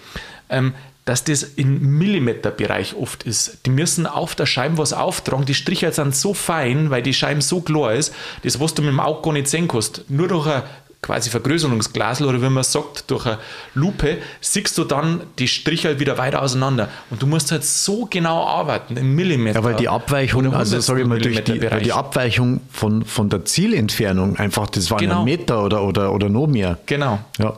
ähm, 0.49 0.75
dass 1.05 1.25
das 1.25 1.43
im 1.43 1.99
Millimeterbereich 1.99 2.95
oft 2.95 3.25
ist. 3.25 3.67
Die 3.67 3.71
müssen 3.71 4.07
auf 4.07 4.37
der 4.37 4.47
Scheibe 4.47 4.79
was 4.79 4.93
auftragen. 4.93 5.47
Die 5.47 5.55
Striche 5.55 5.91
sind 5.91 6.15
so 6.15 6.33
fein, 6.33 6.91
weil 6.91 7.03
die 7.03 7.13
Scheibe 7.13 7.43
so 7.43 7.61
klar 7.61 7.95
ist, 7.95 8.15
das, 8.45 8.61
was 8.61 8.75
du 8.75 8.83
mit 8.83 8.93
dem 8.93 9.01
Auge 9.01 9.23
gar 9.23 9.33
nicht 9.33 9.49
sehen 9.49 9.67
kannst. 9.67 10.09
Nur 10.09 10.29
durch 10.29 10.47
ein 10.47 10.63
quasi 11.03 11.31
Vergrößerungsglasel 11.31 12.27
oder 12.27 12.41
wie 12.41 12.49
man 12.49 12.63
sagt, 12.63 13.11
durch 13.11 13.27
eine 13.27 13.39
Lupe, 13.75 14.19
siehst 14.41 14.79
du 14.79 14.85
dann 14.85 15.23
die 15.37 15.49
Striche 15.49 15.89
halt 15.89 15.99
wieder 15.99 16.17
weiter 16.17 16.41
auseinander. 16.41 16.89
Und 17.11 17.21
du 17.21 17.27
musst 17.27 17.51
halt 17.51 17.65
so 17.65 18.07
genau 18.09 18.47
arbeiten, 18.47 18.97
im 18.97 19.17
Millimeter. 19.17 19.59
Ja, 19.59 19.65
weil 19.65 19.75
die 19.75 19.89
Abweichung, 19.89 20.55
also 20.55 20.79
sage 20.79 21.03
ich 21.03 21.09
mal, 21.09 21.19
durch 21.19 21.43
die, 21.43 21.59
die 21.59 21.93
Abweichung 21.93 22.61
von, 22.71 23.05
von 23.05 23.29
der 23.29 23.45
Zielentfernung 23.45 24.37
einfach, 24.37 24.69
das 24.69 24.93
war 24.93 24.99
genau. 24.99 25.21
ein 25.21 25.25
Meter 25.25 25.65
oder, 25.65 25.83
oder, 25.83 26.13
oder 26.13 26.29
noch 26.29 26.47
mehr. 26.47 26.79
Genau. 26.87 27.19
Ja. 27.39 27.55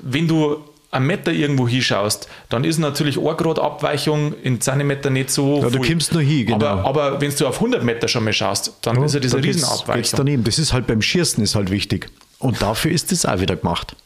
Wenn 0.00 0.28
du 0.28 0.58
einen 0.92 1.06
Meter 1.08 1.32
irgendwo 1.32 1.66
hinschaust, 1.66 2.28
dann 2.50 2.62
ist 2.62 2.78
natürlich 2.78 3.18
eine 3.18 3.34
Grad 3.34 3.58
Abweichung 3.58 4.32
in 4.44 4.60
Zentimeter 4.60 5.10
nicht 5.10 5.30
so. 5.30 5.60
Ja, 5.60 5.70
du 5.70 5.80
kommst 5.80 6.12
nur 6.12 6.22
hin, 6.22 6.46
genau. 6.46 6.66
Aber, 6.66 6.84
aber 6.84 7.20
wenn 7.20 7.34
du 7.34 7.48
auf 7.48 7.56
100 7.56 7.82
Meter 7.82 8.06
schon 8.06 8.22
mal 8.22 8.32
schaust, 8.32 8.74
dann 8.82 8.96
ja, 8.96 9.04
ist 9.04 9.14
ja 9.14 9.20
diese 9.20 9.42
Riesenabweichung. 9.42 10.16
daneben. 10.16 10.44
Das 10.44 10.60
ist 10.60 10.72
halt 10.72 10.86
beim 10.86 11.02
Schießen 11.02 11.42
ist 11.42 11.56
halt 11.56 11.72
wichtig. 11.72 12.08
Und 12.38 12.62
dafür 12.62 12.92
ist 12.92 13.10
das 13.12 13.26
auch 13.26 13.40
wieder 13.40 13.56
gemacht. 13.56 13.96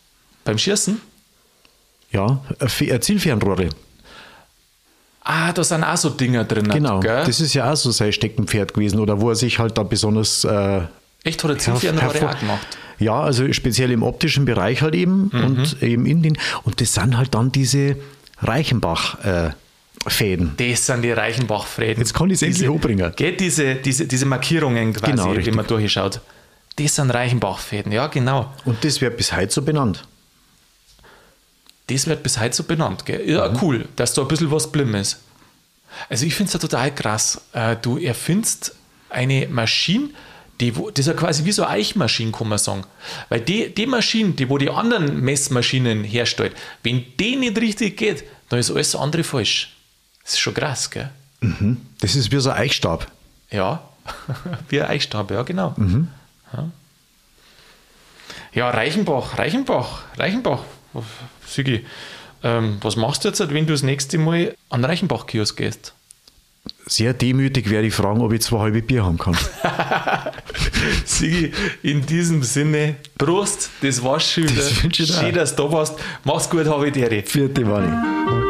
Beim 0.45 0.59
Schießen? 0.59 1.01
Ja, 2.11 2.42
Zielfernrohre. 3.01 3.71
Ah, 5.25 5.53
da 5.53 5.62
sind 5.62 5.85
auch 5.85 5.97
so 5.97 6.11
Dinger 6.11 6.45
drin. 6.45 6.68
Genau, 6.68 7.01
gell? 7.01 7.25
das 7.25 7.40
ist 7.40 7.55
ja 7.55 7.71
auch 7.71 7.77
so 7.77 7.90
sein 7.90 8.12
Steckenpferd 8.12 8.75
gewesen 8.75 8.99
oder 8.99 9.21
wo 9.21 9.31
er 9.31 9.37
sich 9.37 9.59
halt 9.59 9.79
da 9.79 9.83
besonders. 9.83 10.45
Äh, 10.45 10.83
Echt, 11.25 11.42
hat 11.45 11.51
er 11.51 11.59
Zielfernrohre 11.59 12.29
auch 12.29 12.38
gemacht? 12.38 12.66
Ja, 12.99 13.21
also 13.21 13.51
speziell 13.53 13.92
im 13.92 14.03
optischen 14.03 14.45
Bereich 14.45 14.83
halt 14.83 14.95
eben 14.95 15.31
mhm. 15.33 15.45
und 15.45 15.83
eben 15.83 16.07
in 16.07 16.23
den. 16.23 16.38
Und 16.64 16.81
das 16.81 16.95
sind 16.95 17.16
halt 17.16 17.35
dann 17.35 17.53
diese 17.53 17.97
Reichenbach- 18.40 19.49
äh, 19.49 19.51
Fäden. 20.07 20.55
Das 20.57 20.87
sind 20.87 21.03
die 21.03 21.12
Reichenbach-Fäden. 21.12 21.99
Jetzt 21.99 22.14
kann 22.14 22.29
ich 22.31 22.35
es 22.35 22.42
endlich 22.42 22.68
hochbringen. 22.68 23.12
Geht 23.14 23.40
diese, 23.40 23.77
diese, 23.77 24.07
diese 24.07 24.27
Markierungen 24.27 24.92
quasi, 24.92 25.12
genau, 25.12 25.35
die 25.35 25.51
man 25.53 25.66
durchschaut. 25.66 26.21
Das 26.77 26.95
sind 26.97 27.11
Reichenbach-Fäden, 27.11 27.93
ja, 27.93 28.07
genau. 28.07 28.53
Und 28.65 28.83
das 28.85 29.01
wird 29.01 29.17
bis 29.17 29.35
heute 29.35 29.53
so 29.53 29.63
benannt. 29.63 30.05
Das 31.89 32.07
wird 32.07 32.23
bis 32.23 32.39
heute 32.39 32.55
so 32.55 32.65
benannt, 32.65 33.05
gell? 33.05 33.29
Ja, 33.29 33.49
mhm. 33.49 33.59
cool, 33.61 33.89
dass 33.97 34.15
da 34.15 34.23
ein 34.23 34.29
bisschen 34.29 34.51
was 34.51 34.71
blimm 34.71 34.95
ist. 34.95 35.21
Also 36.09 36.25
ich 36.25 36.35
finde 36.35 36.49
es 36.49 36.55
ja 36.55 36.59
total 36.59 36.95
krass. 36.95 37.41
Äh, 37.53 37.77
du 37.77 37.99
erfindest 37.99 38.75
eine 39.11 39.47
Maschine, 39.49 40.11
die, 40.61 40.73
das 40.73 41.01
ist 41.01 41.07
ja 41.07 41.15
quasi 41.15 41.45
wie 41.45 41.53
so 41.53 41.65
eine 41.65 41.73
Eichmaschine, 41.73 42.33
kann 42.33 42.49
man 42.49 42.59
sagen. 42.59 42.85
Weil 43.29 43.41
die, 43.41 43.75
die 43.75 43.87
Maschine, 43.87 44.31
die 44.31 44.49
wo 44.49 44.59
die 44.59 44.71
anderen 44.71 45.21
Messmaschinen 45.21 46.05
herstellt, 46.05 46.55
wenn 46.83 47.05
die 47.19 47.37
nicht 47.37 47.59
richtig 47.59 47.97
geht, 47.97 48.25
dann 48.49 48.59
ist 48.59 48.71
alles 48.71 48.95
andere 48.95 49.25
falsch. 49.25 49.77
Das 50.23 50.35
ist 50.35 50.41
schon 50.41 50.55
krass, 50.55 50.91
gell? 50.91 51.11
Mhm. 51.41 51.79
Das 52.01 52.15
ist 52.15 52.31
wie 52.31 52.41
so 52.41 52.51
ein 52.51 52.59
Eichstab. 52.59 53.07
Ja, 53.51 53.83
wie 54.69 54.81
ein 54.81 54.89
Eichstab, 54.89 55.31
ja, 55.31 55.43
genau. 55.43 55.75
Mhm. 55.77 56.09
Ja. 56.53 56.71
ja, 58.53 58.71
Reichenbach, 58.71 59.38
Reichenbach, 59.38 60.05
Reichenbach. 60.17 60.61
Sigi, 61.47 61.85
ähm, 62.43 62.79
was 62.81 62.97
machst 62.97 63.25
du 63.25 63.29
jetzt, 63.29 63.41
wenn 63.41 63.67
du 63.67 63.73
das 63.73 63.83
nächste 63.83 64.19
Mal 64.19 64.55
an 64.69 64.85
Reichenbach-Kiosk 64.85 65.57
gehst? 65.57 65.95
Sehr 66.87 67.12
demütig 67.12 67.71
werde 67.71 67.88
ich 67.88 67.95
fragen, 67.95 68.21
ob 68.21 68.33
ich 68.33 68.43
zwei 68.43 68.59
halbe 68.59 68.83
Bier 68.83 69.05
haben 69.05 69.19
kann. 69.19 69.37
Sigi, 71.05 71.53
in 71.83 72.05
diesem 72.07 72.43
Sinne, 72.43 72.97
Prost, 73.19 73.71
das 73.81 74.03
war's 74.03 74.37
wieder. 74.37 74.53
Das 74.55 74.73
Schön, 74.73 75.35
dass 75.35 75.57
du 75.57 75.62
da 75.65 75.73
warst. 75.73 75.99
Mach's 76.25 76.49
gut, 76.49 76.67
habe 76.67 76.88
ich 76.88 76.93
dir. 76.93 77.23
Vierte 77.25 77.67
Wani. 77.67 78.42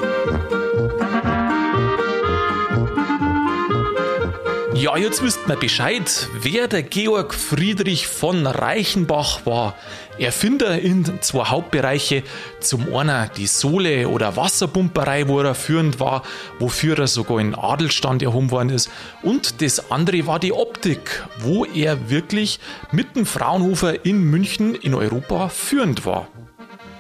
Ja, 4.82 4.96
jetzt 4.96 5.22
wisst 5.22 5.38
ihr 5.48 5.54
Bescheid, 5.54 6.28
wer 6.40 6.66
der 6.66 6.82
Georg 6.82 7.34
Friedrich 7.34 8.08
von 8.08 8.44
Reichenbach 8.48 9.46
war. 9.46 9.76
Erfinder 10.18 10.76
in 10.76 11.04
zwei 11.20 11.44
Hauptbereiche. 11.44 12.24
Zum 12.58 12.92
einen 12.92 13.30
die 13.36 13.46
Sohle- 13.46 14.08
oder 14.08 14.34
Wasserpumperei, 14.34 15.28
wo 15.28 15.38
er 15.38 15.54
führend 15.54 16.00
war, 16.00 16.24
wofür 16.58 16.98
er 16.98 17.06
sogar 17.06 17.38
in 17.38 17.54
Adelstand 17.54 18.24
erhoben 18.24 18.50
worden 18.50 18.70
ist. 18.70 18.90
Und 19.22 19.62
das 19.62 19.92
andere 19.92 20.26
war 20.26 20.40
die 20.40 20.52
Optik, 20.52 21.28
wo 21.38 21.64
er 21.64 22.10
wirklich 22.10 22.58
mit 22.90 23.14
dem 23.14 23.24
Fraunhofer 23.24 24.04
in 24.04 24.24
München 24.24 24.74
in 24.74 24.94
Europa 24.94 25.48
führend 25.48 26.04
war 26.06 26.26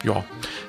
ja, 0.04 0.24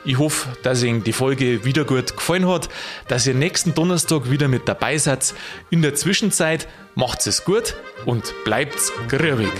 ich 0.06 0.18
hoffe, 0.18 0.50
dass 0.63 0.84
Ihnen 0.84 1.04
die 1.04 1.13
Folge 1.13 1.66
wieder 1.66 1.86
gut 1.86 2.16
gefallen 2.16 2.48
hat, 2.48 2.70
dass 3.08 3.28
ihr 3.28 3.34
nächsten 3.34 3.74
Donnerstag 3.74 4.30
wieder 4.30 4.48
mit 4.48 4.68
dabei 4.68 4.98
seid. 4.98 5.34
In 5.70 5.82
der 5.82 5.96
Zwischenzeit 5.96 6.68
macht 6.96 7.26
es 7.28 7.46
gut 7.46 7.76
und 8.06 8.34
bleibt 8.44 8.92
grübig. 9.08 9.52